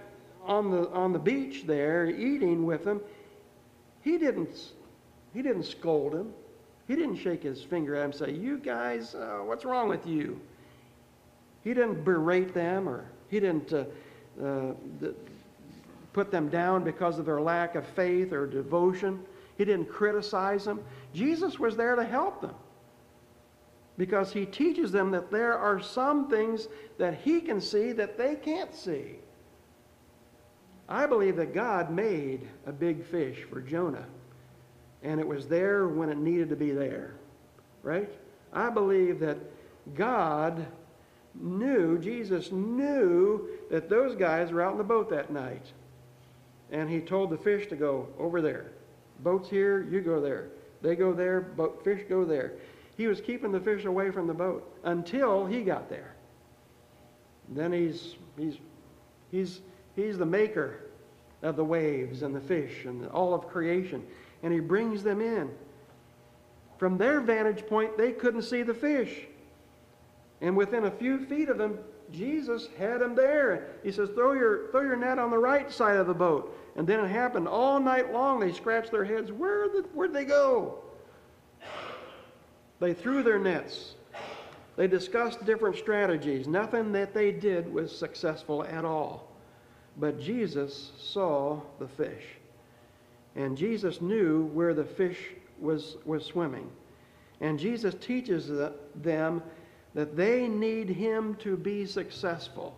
on, 0.43 0.71
the, 0.71 0.89
on 0.89 1.13
the 1.13 1.19
beach 1.19 1.65
there 1.67 2.07
eating 2.07 2.65
with 2.65 2.83
them, 2.83 2.99
he 4.01 4.17
didn't, 4.17 4.73
he 5.33 5.41
didn't 5.41 5.63
scold 5.63 6.13
him. 6.13 6.33
He 6.87 6.95
didn't 6.95 7.15
shake 7.15 7.43
his 7.43 7.63
finger 7.63 7.95
at 7.95 7.99
him 7.99 8.11
and 8.11 8.15
say, 8.15 8.31
You 8.31 8.57
guys, 8.57 9.15
uh, 9.15 9.39
what's 9.43 9.65
wrong 9.65 9.89
with 9.89 10.05
you? 10.05 10.39
He 11.63 11.73
didn't 11.73 12.03
berate 12.03 12.53
them 12.53 12.89
or 12.89 13.05
he 13.29 13.39
didn't 13.39 13.71
uh, 13.73 13.85
uh, 14.43 14.73
put 16.11 16.29
them 16.29 16.49
down 16.49 16.83
because 16.83 17.19
of 17.19 17.25
their 17.25 17.41
lack 17.41 17.75
of 17.75 17.85
faith 17.87 18.33
or 18.33 18.45
devotion. 18.45 19.19
He 19.57 19.65
didn't 19.65 19.89
criticize 19.89 20.65
them. 20.65 20.83
Jesus 21.13 21.59
was 21.59 21.75
there 21.75 21.95
to 21.95 22.03
help 22.03 22.41
them 22.41 22.55
because 23.97 24.33
he 24.33 24.45
teaches 24.45 24.91
them 24.91 25.11
that 25.11 25.31
there 25.31 25.57
are 25.57 25.79
some 25.81 26.29
things 26.29 26.67
that 26.97 27.15
he 27.15 27.39
can 27.39 27.61
see 27.61 27.91
that 27.91 28.17
they 28.17 28.35
can't 28.35 28.73
see. 28.73 29.17
I 30.89 31.05
believe 31.05 31.37
that 31.37 31.53
God 31.53 31.91
made 31.91 32.47
a 32.65 32.71
big 32.71 33.05
fish 33.05 33.43
for 33.49 33.61
Jonah, 33.61 34.05
and 35.03 35.19
it 35.19 35.27
was 35.27 35.47
there 35.47 35.87
when 35.87 36.09
it 36.09 36.17
needed 36.17 36.49
to 36.49 36.55
be 36.55 36.71
there, 36.71 37.15
right? 37.83 38.09
I 38.53 38.69
believe 38.69 39.19
that 39.19 39.37
God 39.95 40.65
knew, 41.35 41.97
Jesus 41.97 42.51
knew 42.51 43.49
that 43.69 43.89
those 43.89 44.15
guys 44.15 44.51
were 44.51 44.61
out 44.61 44.71
in 44.71 44.77
the 44.77 44.83
boat 44.83 45.09
that 45.09 45.31
night. 45.31 45.65
And 46.71 46.89
he 46.89 47.01
told 47.01 47.29
the 47.29 47.37
fish 47.37 47.67
to 47.67 47.75
go 47.75 48.07
over 48.17 48.41
there. 48.41 48.71
Boat's 49.19 49.49
here, 49.49 49.83
you 49.83 50.01
go 50.01 50.21
there. 50.21 50.49
They 50.81 50.95
go 50.95 51.13
there, 51.13 51.41
boat, 51.41 51.83
fish 51.83 52.01
go 52.09 52.25
there. 52.25 52.53
He 52.97 53.07
was 53.07 53.21
keeping 53.21 53.51
the 53.51 53.59
fish 53.59 53.85
away 53.85 54.11
from 54.11 54.27
the 54.27 54.33
boat 54.33 54.71
until 54.83 55.45
he 55.45 55.61
got 55.61 55.89
there. 55.89 56.15
Then 57.49 57.71
he's, 57.71 58.15
he's, 58.37 58.57
he's, 59.31 59.61
he's 59.95 60.17
the 60.17 60.25
maker 60.25 60.79
of 61.41 61.55
the 61.55 61.63
waves 61.63 62.21
and 62.21 62.33
the 62.33 62.41
fish 62.41 62.85
and 62.85 63.07
all 63.09 63.33
of 63.33 63.47
creation. 63.47 64.05
And 64.43 64.53
he 64.53 64.59
brings 64.59 65.03
them 65.03 65.21
in. 65.21 65.49
From 66.77 66.97
their 66.97 67.21
vantage 67.21 67.65
point, 67.65 67.97
they 67.97 68.11
couldn't 68.11 68.41
see 68.43 68.61
the 68.61 68.73
fish. 68.73 69.21
And 70.41 70.55
within 70.57 70.83
a 70.85 70.91
few 70.91 71.25
feet 71.25 71.49
of 71.49 71.57
them, 71.57 71.79
Jesus 72.11 72.67
had 72.77 72.99
them 72.99 73.15
there. 73.15 73.69
He 73.83 73.91
says, 73.91 74.09
throw 74.09 74.33
your, 74.33 74.69
throw 74.71 74.81
your 74.81 74.97
net 74.97 75.17
on 75.17 75.31
the 75.31 75.37
right 75.37 75.71
side 75.71 75.95
of 75.95 76.07
the 76.07 76.13
boat. 76.13 76.55
And 76.75 76.85
then 76.85 76.99
it 76.99 77.07
happened 77.07 77.47
all 77.47 77.79
night 77.79 78.11
long. 78.11 78.39
They 78.39 78.51
scratched 78.51 78.91
their 78.91 79.05
heads. 79.05 79.31
Where 79.31 79.69
the, 79.69 79.85
where'd 79.93 80.13
they 80.13 80.25
go? 80.25 80.79
They 82.79 82.93
threw 82.93 83.23
their 83.23 83.39
nets. 83.39 83.95
They 84.75 84.87
discussed 84.87 85.45
different 85.45 85.77
strategies. 85.77 86.47
Nothing 86.47 86.91
that 86.93 87.13
they 87.13 87.31
did 87.31 87.71
was 87.71 87.95
successful 87.95 88.63
at 88.65 88.83
all. 88.83 89.29
But 89.97 90.19
Jesus 90.19 90.91
saw 90.97 91.61
the 91.79 91.87
fish. 91.87 92.23
And 93.35 93.57
Jesus 93.57 94.01
knew 94.01 94.45
where 94.53 94.73
the 94.73 94.85
fish 94.85 95.19
was, 95.59 95.97
was 96.05 96.25
swimming. 96.25 96.69
And 97.41 97.59
Jesus 97.59 97.95
teaches 97.95 98.51
them 98.95 99.41
that 99.93 100.15
they 100.15 100.47
need 100.47 100.89
him 100.89 101.35
to 101.35 101.57
be 101.57 101.85
successful. 101.85 102.75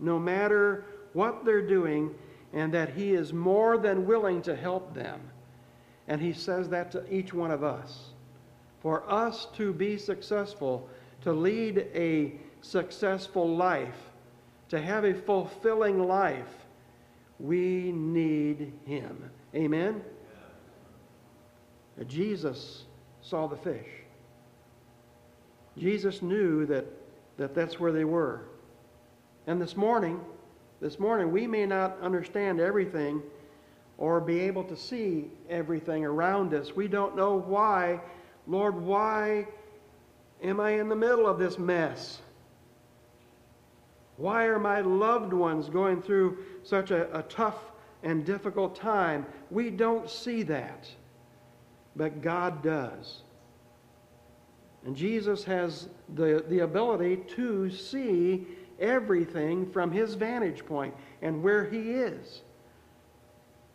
No 0.00 0.18
matter 0.18 0.84
what 1.12 1.44
they're 1.44 1.66
doing, 1.66 2.14
and 2.52 2.72
that 2.72 2.94
He 2.94 3.12
is 3.12 3.32
more 3.32 3.78
than 3.78 4.06
willing 4.06 4.42
to 4.42 4.56
help 4.56 4.94
them. 4.94 5.20
And 6.06 6.20
He 6.20 6.32
says 6.32 6.68
that 6.70 6.90
to 6.92 7.04
each 7.12 7.32
one 7.32 7.50
of 7.50 7.62
us. 7.62 8.10
For 8.80 9.10
us 9.10 9.48
to 9.56 9.72
be 9.72 9.98
successful, 9.98 10.88
to 11.22 11.32
lead 11.32 11.86
a 11.94 12.32
successful 12.62 13.56
life, 13.56 14.10
to 14.68 14.80
have 14.80 15.04
a 15.04 15.14
fulfilling 15.14 16.06
life, 16.06 16.66
we 17.38 17.92
need 17.92 18.72
Him. 18.86 19.30
Amen? 19.54 20.02
Jesus 22.06 22.84
saw 23.22 23.46
the 23.46 23.56
fish. 23.56 23.86
Jesus 25.76 26.22
knew 26.22 26.66
that, 26.66 26.86
that 27.36 27.54
that's 27.54 27.80
where 27.80 27.92
they 27.92 28.04
were. 28.04 28.42
And 29.46 29.60
this 29.60 29.76
morning, 29.76 30.20
this 30.80 30.98
morning, 30.98 31.32
we 31.32 31.46
may 31.46 31.66
not 31.66 31.98
understand 32.00 32.60
everything 32.60 33.22
or 33.96 34.20
be 34.20 34.40
able 34.40 34.64
to 34.64 34.76
see 34.76 35.30
everything 35.48 36.04
around 36.04 36.54
us. 36.54 36.74
We 36.76 36.86
don't 36.86 37.16
know 37.16 37.38
why. 37.40 38.00
Lord, 38.46 38.76
why 38.76 39.48
am 40.42 40.60
I 40.60 40.72
in 40.72 40.88
the 40.88 40.96
middle 40.96 41.26
of 41.26 41.38
this 41.38 41.58
mess? 41.58 42.20
Why 44.16 44.44
are 44.44 44.58
my 44.58 44.80
loved 44.80 45.32
ones 45.32 45.68
going 45.68 46.02
through 46.02 46.38
such 46.62 46.90
a, 46.90 47.16
a 47.16 47.22
tough 47.22 47.56
and 48.02 48.24
difficult 48.24 48.76
time? 48.76 49.26
We 49.50 49.70
don't 49.70 50.08
see 50.08 50.42
that, 50.44 50.88
but 51.96 52.22
God 52.22 52.62
does. 52.62 53.22
And 54.84 54.96
Jesus 54.96 55.44
has 55.44 55.88
the, 56.14 56.44
the 56.48 56.60
ability 56.60 57.16
to 57.36 57.70
see 57.70 58.46
everything 58.78 59.70
from 59.70 59.90
his 59.90 60.14
vantage 60.14 60.64
point 60.64 60.94
and 61.20 61.42
where 61.42 61.64
he 61.64 61.90
is. 61.90 62.42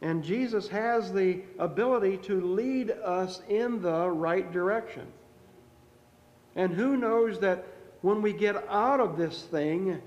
And 0.02 0.24
Jesus 0.24 0.68
has 0.68 1.14
the 1.14 1.42
ability 1.60 2.18
to 2.18 2.42
lead 2.42 2.92
us 2.92 3.42
in 3.48 3.82
the 3.82 4.10
right 4.10 4.52
direction. 4.52 5.08
And 6.56 6.74
who 6.74 6.98
knows 6.98 7.40
that 7.40 7.66
when 8.02 8.22
we 8.22 8.34
get 8.34 8.68
out 8.68 9.00
of 9.00 9.18
this 9.18 9.44
thing 9.44 10.02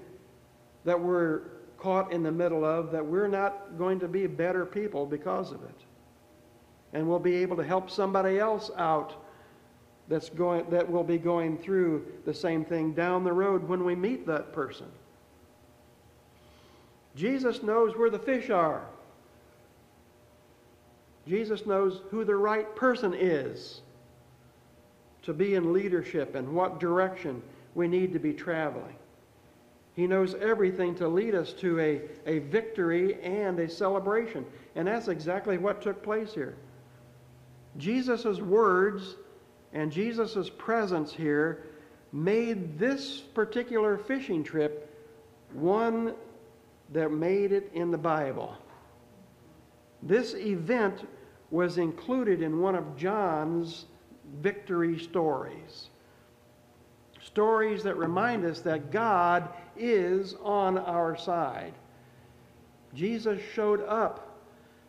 that 0.85 1.01
we're 1.01 1.43
caught 1.87 2.13
in 2.13 2.25
the 2.25 2.33
middle 2.33 2.65
of, 2.65 2.91
that 2.91 3.07
we're 3.07 3.29
not 3.29 3.79
going 3.79 4.01
to 4.01 4.09
be 4.09 4.27
better 4.27 4.67
people 4.67 5.07
because 5.07 5.53
of 5.53 5.63
it. 5.63 5.81
And 6.93 7.09
we'll 7.09 7.21
be 7.21 7.37
able 7.37 7.57
to 7.59 7.63
help 7.63 7.91
somebody 7.91 8.41
else 8.41 8.73
out 8.77 9.15
that's 10.09 10.29
going, 10.29 10.69
that 10.71 10.91
will 10.91 11.05
be 11.05 11.17
going 11.17 11.57
through 11.57 12.05
the 12.25 12.35
same 12.35 12.65
thing 12.65 12.93
down 12.93 13.23
the 13.23 13.33
road 13.33 13.69
when 13.69 13.85
we 13.85 13.95
meet 13.95 14.27
that 14.27 14.53
person. 14.53 14.89
Jesus 17.15 17.63
knows 17.63 17.97
where 17.97 18.11
the 18.11 18.19
fish 18.19 18.51
are. 18.51 18.85
Jesus 21.25 21.67
knows 21.67 22.01
who 22.11 22.25
the 22.25 22.35
right 22.35 22.75
person 22.75 23.15
is 23.15 23.83
to 25.23 25.33
be 25.33 25.55
in 25.55 25.73
leadership 25.73 26.35
and 26.35 26.53
what 26.53 26.81
direction 26.81 27.41
we 27.77 27.87
need 27.87 28.13
to 28.13 28.19
be 28.19 28.33
traveling. 28.33 28.97
He 29.97 30.07
knows 30.07 30.35
everything 30.35 30.95
to 30.97 31.09
lead 31.09 31.35
us 31.35 31.55
to 31.55 31.81
a, 31.81 32.03
a 32.27 32.41
victory 32.41 33.19
and 33.23 33.59
a 33.59 33.69
celebration. 33.69 34.45
And 34.75 34.87
that's 34.87 35.09
exactly 35.09 35.57
what 35.57 35.81
took 35.81 36.03
place 36.03 36.35
here. 36.35 36.55
Jesus' 37.79 38.39
words 38.39 39.17
and 39.73 39.91
Jesus' 39.91 40.51
presence 40.59 41.15
here 41.15 41.65
made 42.13 42.79
this 42.79 43.21
particular 43.21 43.97
fishing 43.97 44.45
trip 44.45 44.95
one 45.55 46.15
that 46.93 47.11
made 47.11 47.53
it 47.53 47.71
in 47.73 47.91
the 47.91 47.99
Bible. 47.99 48.55
This 50.03 50.35
event 50.35 51.09
was 51.51 51.79
included 51.79 52.43
in 52.43 52.61
one 52.61 52.75
of 52.75 52.97
John's 52.97 53.87
victory 54.43 54.99
stories. 54.99 55.89
Stories 57.37 57.83
that 57.83 57.99
remind 57.99 58.47
us 58.47 58.61
that 58.61 58.91
God 58.91 59.51
is 59.77 60.35
on 60.43 60.79
our 60.79 61.15
side. 61.19 61.75
Jesus 62.95 63.39
showed 63.53 63.83
up 63.83 64.39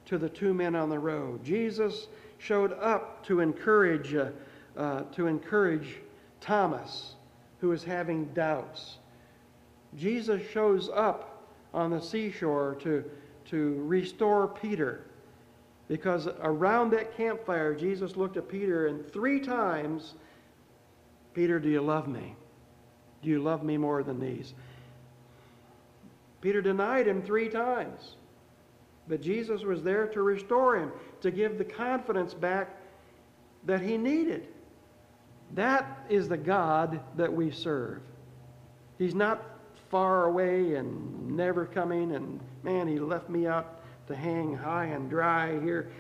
to 0.06 0.18
the 0.18 0.30
two 0.30 0.54
men 0.54 0.74
on 0.74 0.90
the 0.90 0.98
road. 0.98 1.44
Jesus 1.44 2.08
showed 2.38 2.72
up 2.80 3.22
to 3.26 3.42
encourage, 3.42 4.16
uh, 4.16 4.30
uh, 4.78 5.02
to 5.12 5.28
encourage 5.28 5.98
Thomas, 6.40 7.16
who 7.60 7.68
was 7.68 7.84
having 7.84 8.24
doubts. 8.28 9.00
Jesus 9.98 10.42
shows 10.54 10.90
up 10.94 11.44
on 11.74 11.92
the 11.92 12.00
seashore 12.00 12.78
to, 12.80 13.04
to 13.50 13.84
restore 13.84 14.48
Peter. 14.48 15.02
Because 15.90 16.30
around 16.40 16.92
that 16.92 17.18
campfire, 17.18 17.76
Jesus 17.76 18.16
looked 18.16 18.38
at 18.38 18.48
Peter 18.48 18.88
and 18.88 19.06
three 19.12 19.42
times, 19.42 20.14
Peter, 21.38 21.60
do 21.60 21.70
you 21.70 21.82
love 21.82 22.08
me? 22.08 22.36
Do 23.22 23.30
you 23.30 23.40
love 23.44 23.62
me 23.62 23.78
more 23.78 24.02
than 24.02 24.20
these? 24.20 24.56
Peter 26.42 26.64
denied 26.64 27.08
him 27.08 27.22
three 27.22 27.48
times. 27.48 28.16
But 29.08 29.22
Jesus 29.22 29.62
was 29.62 29.84
there 29.84 30.08
to 30.08 30.24
restore 30.24 30.78
him, 30.78 30.92
to 31.22 31.30
give 31.30 31.60
the 31.60 31.64
confidence 31.64 32.34
back 32.34 32.76
that 33.68 33.82
he 33.82 34.00
needed. 34.00 34.48
That 35.54 36.08
is 36.10 36.28
the 36.28 36.38
God 36.38 37.02
that 37.18 37.32
we 37.32 37.52
serve. 37.52 38.02
He's 38.98 39.14
not 39.14 39.44
far 39.92 40.26
away 40.26 40.74
and 40.74 41.38
never 41.38 41.68
coming, 41.68 42.16
and 42.16 42.40
man, 42.64 42.88
he 42.88 42.98
left 42.98 43.30
me 43.30 43.46
out 43.46 43.80
to 44.08 44.16
hang 44.16 44.56
high 44.56 44.86
and 44.86 45.08
dry 45.08 45.60
here. 45.60 45.92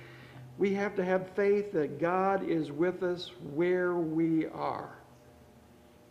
We 0.58 0.74
have 0.74 0.96
to 0.96 1.06
have 1.06 1.30
faith 1.36 1.74
that 1.74 2.00
God 2.00 2.50
is 2.50 2.72
with 2.72 3.04
us 3.04 3.32
where 3.54 3.94
we 3.94 4.48
are. 4.48 4.97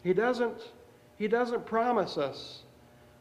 He 0.06 0.12
doesn't, 0.12 0.70
he 1.18 1.26
doesn't 1.26 1.66
promise 1.66 2.16
us 2.16 2.62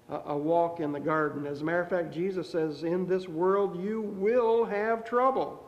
a, 0.08 0.20
a 0.28 0.38
walk 0.38 0.80
in 0.80 0.92
the 0.92 1.00
garden. 1.00 1.48
As 1.48 1.62
a 1.62 1.64
matter 1.64 1.82
of 1.82 1.90
fact, 1.90 2.14
Jesus 2.14 2.48
says, 2.48 2.84
In 2.84 3.08
this 3.08 3.28
world 3.28 3.84
you 3.84 4.02
will 4.02 4.66
have 4.66 5.04
trouble. 5.04 5.64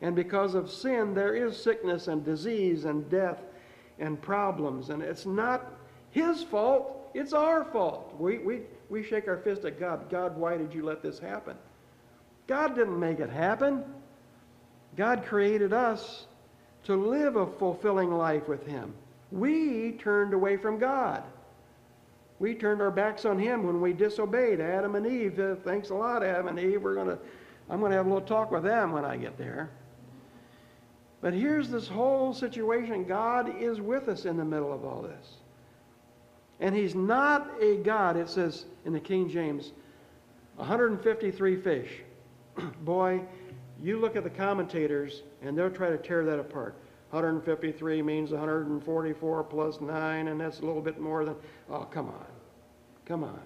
And 0.00 0.14
because 0.14 0.54
of 0.54 0.70
sin, 0.70 1.12
there 1.12 1.34
is 1.34 1.60
sickness 1.60 2.06
and 2.06 2.24
disease 2.24 2.84
and 2.84 3.10
death 3.10 3.42
and 3.98 4.22
problems. 4.22 4.90
And 4.90 5.02
it's 5.02 5.26
not 5.26 5.72
his 6.12 6.44
fault, 6.44 7.10
it's 7.14 7.32
our 7.32 7.64
fault. 7.64 8.14
We, 8.16 8.38
we, 8.38 8.60
we 8.90 9.02
shake 9.02 9.26
our 9.26 9.38
fist 9.38 9.64
at 9.64 9.80
God. 9.80 10.08
God, 10.08 10.36
why 10.36 10.56
did 10.56 10.72
you 10.72 10.84
let 10.84 11.02
this 11.02 11.18
happen? 11.18 11.56
God 12.46 12.76
didn't 12.76 13.00
make 13.00 13.18
it 13.18 13.30
happen. 13.30 13.82
God 14.96 15.24
created 15.26 15.72
us 15.72 16.26
to 16.84 16.94
live 16.94 17.34
a 17.34 17.46
fulfilling 17.58 18.12
life 18.12 18.46
with 18.46 18.64
Him. 18.64 18.94
We 19.32 19.92
turned 19.92 20.34
away 20.34 20.58
from 20.58 20.78
God. 20.78 21.24
We 22.38 22.54
turned 22.54 22.82
our 22.82 22.90
backs 22.90 23.24
on 23.24 23.38
Him 23.38 23.62
when 23.64 23.80
we 23.80 23.92
disobeyed 23.92 24.60
Adam 24.60 24.94
and 24.94 25.06
Eve. 25.06 25.40
Uh, 25.40 25.54
thanks 25.64 25.90
a 25.90 25.94
lot, 25.94 26.22
Adam 26.22 26.48
and 26.48 26.58
Eve. 26.58 26.82
We're 26.82 26.94
gonna, 26.94 27.18
I'm 27.70 27.80
going 27.80 27.92
to 27.92 27.96
have 27.96 28.06
a 28.06 28.08
little 28.08 28.26
talk 28.26 28.50
with 28.50 28.62
them 28.62 28.92
when 28.92 29.04
I 29.04 29.16
get 29.16 29.38
there. 29.38 29.70
But 31.22 31.32
here's 31.32 31.70
this 31.70 31.88
whole 31.88 32.34
situation 32.34 33.04
God 33.04 33.60
is 33.60 33.80
with 33.80 34.08
us 34.08 34.26
in 34.26 34.36
the 34.36 34.44
middle 34.44 34.72
of 34.72 34.84
all 34.84 35.02
this. 35.02 35.34
And 36.60 36.74
He's 36.74 36.94
not 36.94 37.48
a 37.60 37.76
God, 37.76 38.16
it 38.16 38.28
says 38.28 38.66
in 38.84 38.92
the 38.92 39.00
King 39.00 39.30
James, 39.30 39.72
153 40.56 41.56
fish. 41.56 41.90
Boy, 42.80 43.22
you 43.82 43.98
look 43.98 44.14
at 44.14 44.24
the 44.24 44.30
commentators 44.30 45.22
and 45.42 45.56
they'll 45.56 45.70
try 45.70 45.88
to 45.88 45.96
tear 45.96 46.24
that 46.24 46.38
apart. 46.38 46.76
153 47.12 48.00
means 48.00 48.30
144 48.30 49.44
plus 49.44 49.82
9, 49.82 50.28
and 50.28 50.40
that's 50.40 50.60
a 50.60 50.64
little 50.64 50.80
bit 50.80 50.98
more 50.98 51.26
than. 51.26 51.36
Oh, 51.68 51.80
come 51.80 52.08
on. 52.08 52.26
Come 53.04 53.22
on. 53.22 53.40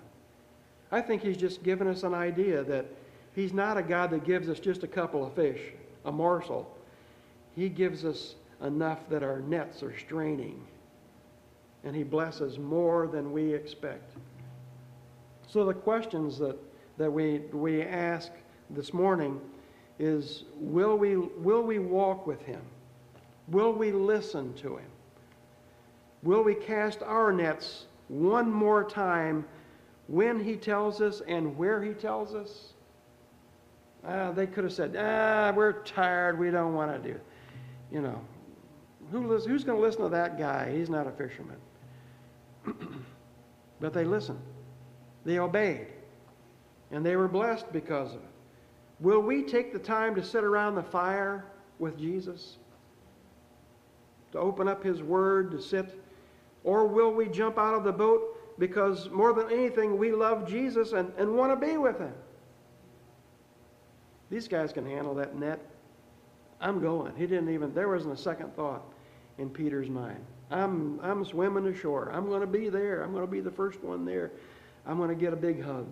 I 0.93 1.01
think 1.01 1.21
he's 1.21 1.37
just 1.37 1.65
given 1.65 1.89
us 1.89 2.05
an 2.05 2.15
idea 2.15 2.63
that 2.63 2.87
he's 3.35 3.53
not 3.53 3.77
a 3.77 3.83
God 3.83 4.11
that 4.11 4.25
gives 4.25 4.49
us 4.49 4.61
just 4.61 4.85
a 4.85 4.87
couple 4.87 5.27
of 5.27 5.33
fish, 5.33 5.61
a 6.05 6.13
morsel. 6.13 6.73
He 7.57 7.69
gives 7.69 8.05
us 8.05 8.37
enough 8.63 9.01
that 9.09 9.25
our 9.25 9.41
nets 9.41 9.83
are 9.83 9.99
straining, 9.99 10.65
and 11.83 11.97
he 11.97 12.05
blesses 12.05 12.61
more 12.61 13.09
than 13.09 13.33
we 13.33 13.53
expect. 13.53 14.13
So 15.49 15.65
the 15.65 15.75
questions 15.75 16.39
that, 16.39 16.57
that 16.99 17.11
we, 17.11 17.39
we 17.53 17.83
ask 17.83 18.31
this 18.71 18.95
morning 18.95 19.41
is 19.99 20.45
will 20.55 20.97
we, 20.97 21.17
will 21.17 21.63
we 21.63 21.81
walk 21.81 22.29
with 22.29 22.43
him? 22.43 22.63
Will 23.49 23.73
we 23.73 23.93
listen 23.93 24.55
to 24.55 24.77
him? 24.77 24.91
Will 26.23 26.43
we 26.43 26.55
cast 26.55 27.03
our 27.03 27.33
nets 27.33 27.87
one 28.09 28.51
more 28.51 28.83
time 28.83 29.45
when 30.09 30.43
he 30.43 30.57
tells 30.57 31.01
us 31.01 31.23
and 31.27 31.57
where 31.57 31.83
he 31.83 31.93
tells 31.93 32.35
us? 32.35 32.73
Uh, 34.05 34.33
they 34.33 34.47
could 34.47 34.65
have 34.65 34.73
said, 34.73 34.97
ah, 34.99 35.53
we're 35.55 35.83
tired, 35.83 36.39
we 36.39 36.51
don't 36.51 36.75
want 36.75 36.93
to 36.93 37.09
do 37.09 37.15
it. 37.15 37.25
You 37.93 38.03
know, 38.03 38.21
who, 39.11 39.23
who's 39.23 39.65
going 39.65 39.79
to 39.79 39.85
listen 39.85 40.03
to 40.03 40.09
that 40.11 40.39
guy? 40.39 40.73
He's 40.77 40.91
not 40.91 41.07
a 41.07 41.13
fisherman. 41.13 41.57
but 43.81 43.93
they 43.93 44.05
listened. 44.05 44.41
They 45.25 45.39
obeyed. 45.39 45.89
And 46.91 47.05
they 47.05 47.17
were 47.17 47.29
blessed 47.29 47.73
because 47.73 48.11
of 48.11 48.21
it. 48.21 48.31
Will 49.01 49.21
we 49.21 49.43
take 49.43 49.73
the 49.73 49.79
time 49.79 50.15
to 50.15 50.25
sit 50.25 50.45
around 50.45 50.75
the 50.75 50.83
fire 50.83 51.45
with 51.79 51.99
Jesus? 51.99 52.59
To 54.37 54.43
open 54.43 54.69
up 54.69 54.85
His 54.85 55.03
Word, 55.03 55.51
to 55.53 55.63
sit? 55.63 55.99
Or 56.63 56.87
will 56.87 57.11
we 57.11 57.27
jump 57.27 57.57
out 57.57 57.73
of 57.73 57.85
the 57.85 57.93
boat 57.93 58.59
because 58.59 59.09
more 59.09 59.33
than 59.33 59.51
anything 59.51 59.97
we 59.97 60.13
love 60.13 60.47
Jesus 60.47 60.93
and, 60.93 61.11
and 61.17 61.35
want 61.35 61.59
to 61.59 61.67
be 61.67 61.79
with 61.79 61.99
Him? 61.99 62.13
These 64.31 64.47
guys 64.47 64.75
can 64.75 64.85
handle 64.85 65.15
that 65.15 65.37
net. 65.37 65.59
I'm 66.61 66.83
going. 66.83 67.17
He 67.17 67.27
didn't 67.27 67.49
even, 67.49 67.73
there 67.73 67.89
wasn't 67.89 68.13
a 68.13 68.23
second 68.23 68.55
thought 68.55 68.83
in 69.39 69.49
Peter's 69.49 69.89
mind. 69.89 70.23
I'm, 70.51 71.01
I'm 71.01 71.25
swimming 71.25 71.67
ashore. 71.69 72.11
I'm 72.13 72.27
going 72.27 72.43
to 72.43 72.47
be 72.47 72.69
there. 72.69 73.03
I'm 73.03 73.13
going 73.13 73.25
to 73.25 73.31
be 73.31 73.41
the 73.41 73.51
first 73.51 73.83
one 73.83 74.05
there. 74.05 74.33
I'm 74.85 74.99
going 74.99 75.09
to 75.09 75.15
get 75.15 75.33
a 75.33 75.37
big 75.37 75.63
hug. 75.63 75.91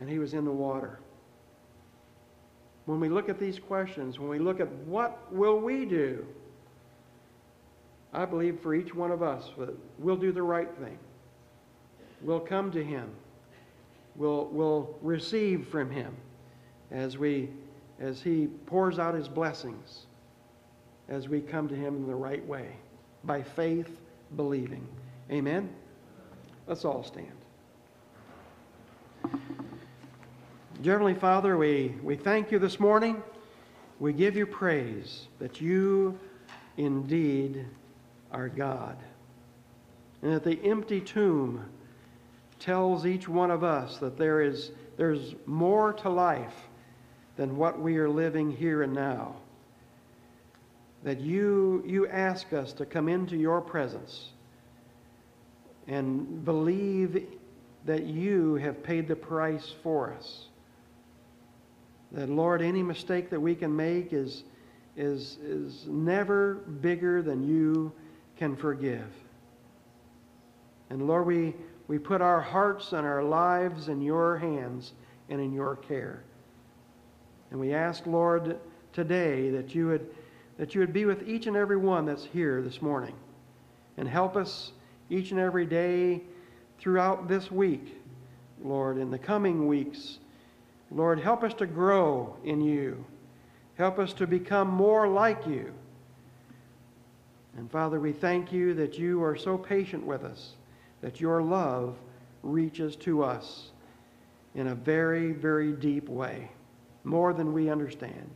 And 0.00 0.10
he 0.10 0.18
was 0.18 0.34
in 0.34 0.44
the 0.44 0.50
water 0.50 0.98
when 2.88 3.00
we 3.00 3.10
look 3.10 3.28
at 3.28 3.38
these 3.38 3.58
questions, 3.58 4.18
when 4.18 4.30
we 4.30 4.38
look 4.38 4.60
at 4.60 4.72
what 4.86 5.30
will 5.30 5.60
we 5.60 5.84
do, 5.84 6.26
I 8.12 8.24
believe 8.24 8.60
for 8.60 8.74
each 8.74 8.94
one 8.94 9.10
of 9.10 9.22
us 9.22 9.50
that 9.58 9.76
we'll 9.98 10.16
do 10.16 10.32
the 10.32 10.42
right 10.42 10.70
thing. 10.80 10.98
We'll 12.22 12.40
come 12.40 12.70
to 12.72 12.82
him. 12.82 13.10
We'll, 14.16 14.46
we'll 14.46 14.96
receive 15.02 15.68
from 15.68 15.90
him 15.90 16.16
as, 16.90 17.18
we, 17.18 17.50
as 18.00 18.20
he 18.20 18.48
pours 18.66 18.98
out 18.98 19.14
his 19.14 19.28
blessings, 19.28 20.06
as 21.08 21.28
we 21.28 21.40
come 21.40 21.68
to 21.68 21.74
him 21.74 21.96
in 21.96 22.06
the 22.06 22.14
right 22.14 22.44
way, 22.46 22.70
by 23.24 23.42
faith, 23.42 24.00
believing. 24.36 24.86
Amen? 25.30 25.68
Let's 26.66 26.84
all 26.84 27.04
stand. 27.04 27.32
Heavenly 30.84 31.14
Father, 31.14 31.56
we, 31.56 31.94
we 32.02 32.16
thank 32.16 32.50
you 32.50 32.58
this 32.58 32.80
morning. 32.80 33.22
We 34.00 34.12
give 34.12 34.36
you 34.36 34.46
praise 34.46 35.26
that 35.38 35.60
you 35.60 36.18
indeed 36.76 37.64
are 38.32 38.48
God. 38.48 38.96
And 40.22 40.32
that 40.32 40.44
the 40.44 40.58
empty 40.64 41.00
tomb 41.00 41.64
tells 42.58 43.06
each 43.06 43.28
one 43.28 43.50
of 43.50 43.62
us 43.62 43.98
that 43.98 44.18
there 44.18 44.42
is 44.42 44.72
there's 44.96 45.36
more 45.46 45.92
to 45.92 46.08
life 46.10 46.68
than 47.36 47.56
what 47.56 47.80
we 47.80 47.98
are 47.98 48.08
living 48.08 48.50
here 48.50 48.82
and 48.82 48.92
now. 48.92 49.36
that 51.02 51.20
you, 51.20 51.82
you 51.86 52.08
ask 52.08 52.52
us 52.52 52.72
to 52.74 52.84
come 52.84 53.08
into 53.08 53.36
your 53.36 53.60
presence 53.60 54.30
and 55.86 56.44
believe 56.44 57.26
that 57.86 58.04
you 58.04 58.56
have 58.56 58.82
paid 58.82 59.08
the 59.08 59.16
price 59.16 59.72
for 59.82 60.12
us. 60.12 60.46
That, 62.12 62.28
Lord, 62.28 62.62
any 62.62 62.82
mistake 62.82 63.30
that 63.30 63.40
we 63.40 63.54
can 63.54 63.74
make 63.74 64.12
is, 64.12 64.42
is, 64.96 65.38
is 65.42 65.86
never 65.86 66.54
bigger 66.54 67.22
than 67.22 67.46
you 67.46 67.92
can 68.38 68.56
forgive. 68.56 69.06
And 70.90 71.06
Lord, 71.06 71.26
we, 71.26 71.54
we 71.88 71.98
put 71.98 72.22
our 72.22 72.40
hearts 72.40 72.92
and 72.92 73.06
our 73.06 73.22
lives 73.22 73.88
in 73.88 74.00
your 74.00 74.38
hands 74.38 74.92
and 75.28 75.40
in 75.40 75.52
your 75.52 75.76
care. 75.76 76.22
And 77.50 77.58
we 77.58 77.74
ask, 77.74 78.06
Lord, 78.06 78.58
today 78.92 79.50
that 79.50 79.74
you 79.74 79.88
would, 79.88 80.08
that 80.56 80.74
you 80.74 80.80
would 80.80 80.92
be 80.92 81.04
with 81.04 81.28
each 81.28 81.46
and 81.46 81.56
every 81.56 81.76
one 81.76 82.06
that's 82.06 82.24
here 82.24 82.62
this 82.62 82.80
morning 82.80 83.14
and 83.96 84.08
help 84.08 84.36
us 84.36 84.72
each 85.10 85.32
and 85.32 85.40
every 85.40 85.66
day 85.66 86.22
throughout 86.78 87.28
this 87.28 87.50
week, 87.50 88.00
Lord, 88.62 88.98
in 88.98 89.10
the 89.10 89.18
coming 89.18 89.66
weeks. 89.66 90.18
Lord, 90.90 91.18
help 91.18 91.42
us 91.42 91.54
to 91.54 91.66
grow 91.66 92.36
in 92.44 92.60
you. 92.60 93.04
Help 93.74 93.98
us 93.98 94.12
to 94.14 94.26
become 94.26 94.68
more 94.68 95.08
like 95.08 95.46
you. 95.46 95.72
And 97.58 97.68
Father, 97.68 97.98
we 97.98 98.12
thank 98.12 98.52
you 98.52 98.72
that 98.74 98.98
you 99.00 99.20
are 99.24 99.34
so 99.34 99.58
patient 99.58 100.06
with 100.06 100.22
us, 100.22 100.52
that 101.00 101.20
your 101.20 101.42
love 101.42 101.96
reaches 102.44 102.94
to 102.96 103.24
us 103.24 103.72
in 104.54 104.68
a 104.68 104.76
very, 104.76 105.32
very 105.32 105.72
deep 105.72 106.08
way, 106.08 106.52
more 107.02 107.32
than 107.32 107.52
we 107.52 107.68
understand. 107.68 108.30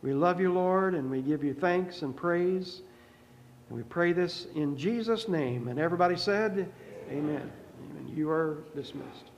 We 0.00 0.14
love 0.14 0.40
you, 0.40 0.54
Lord, 0.54 0.94
and 0.94 1.10
we 1.10 1.20
give 1.20 1.44
you 1.44 1.52
thanks 1.52 2.00
and 2.00 2.16
praise. 2.16 2.80
And 3.68 3.76
we 3.76 3.84
pray 3.84 4.14
this 4.14 4.46
in 4.54 4.74
Jesus' 4.74 5.28
name. 5.28 5.68
And 5.68 5.78
everybody 5.78 6.16
said, 6.16 6.72
Amen. 7.10 7.52
Amen. 7.90 8.12
You 8.16 8.30
are 8.30 8.64
dismissed. 8.74 9.31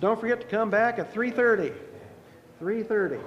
Don't 0.00 0.20
forget 0.20 0.40
to 0.40 0.46
come 0.46 0.70
back 0.70 0.98
at 0.98 1.12
3:30. 1.12 1.72
3:30. 2.60 3.20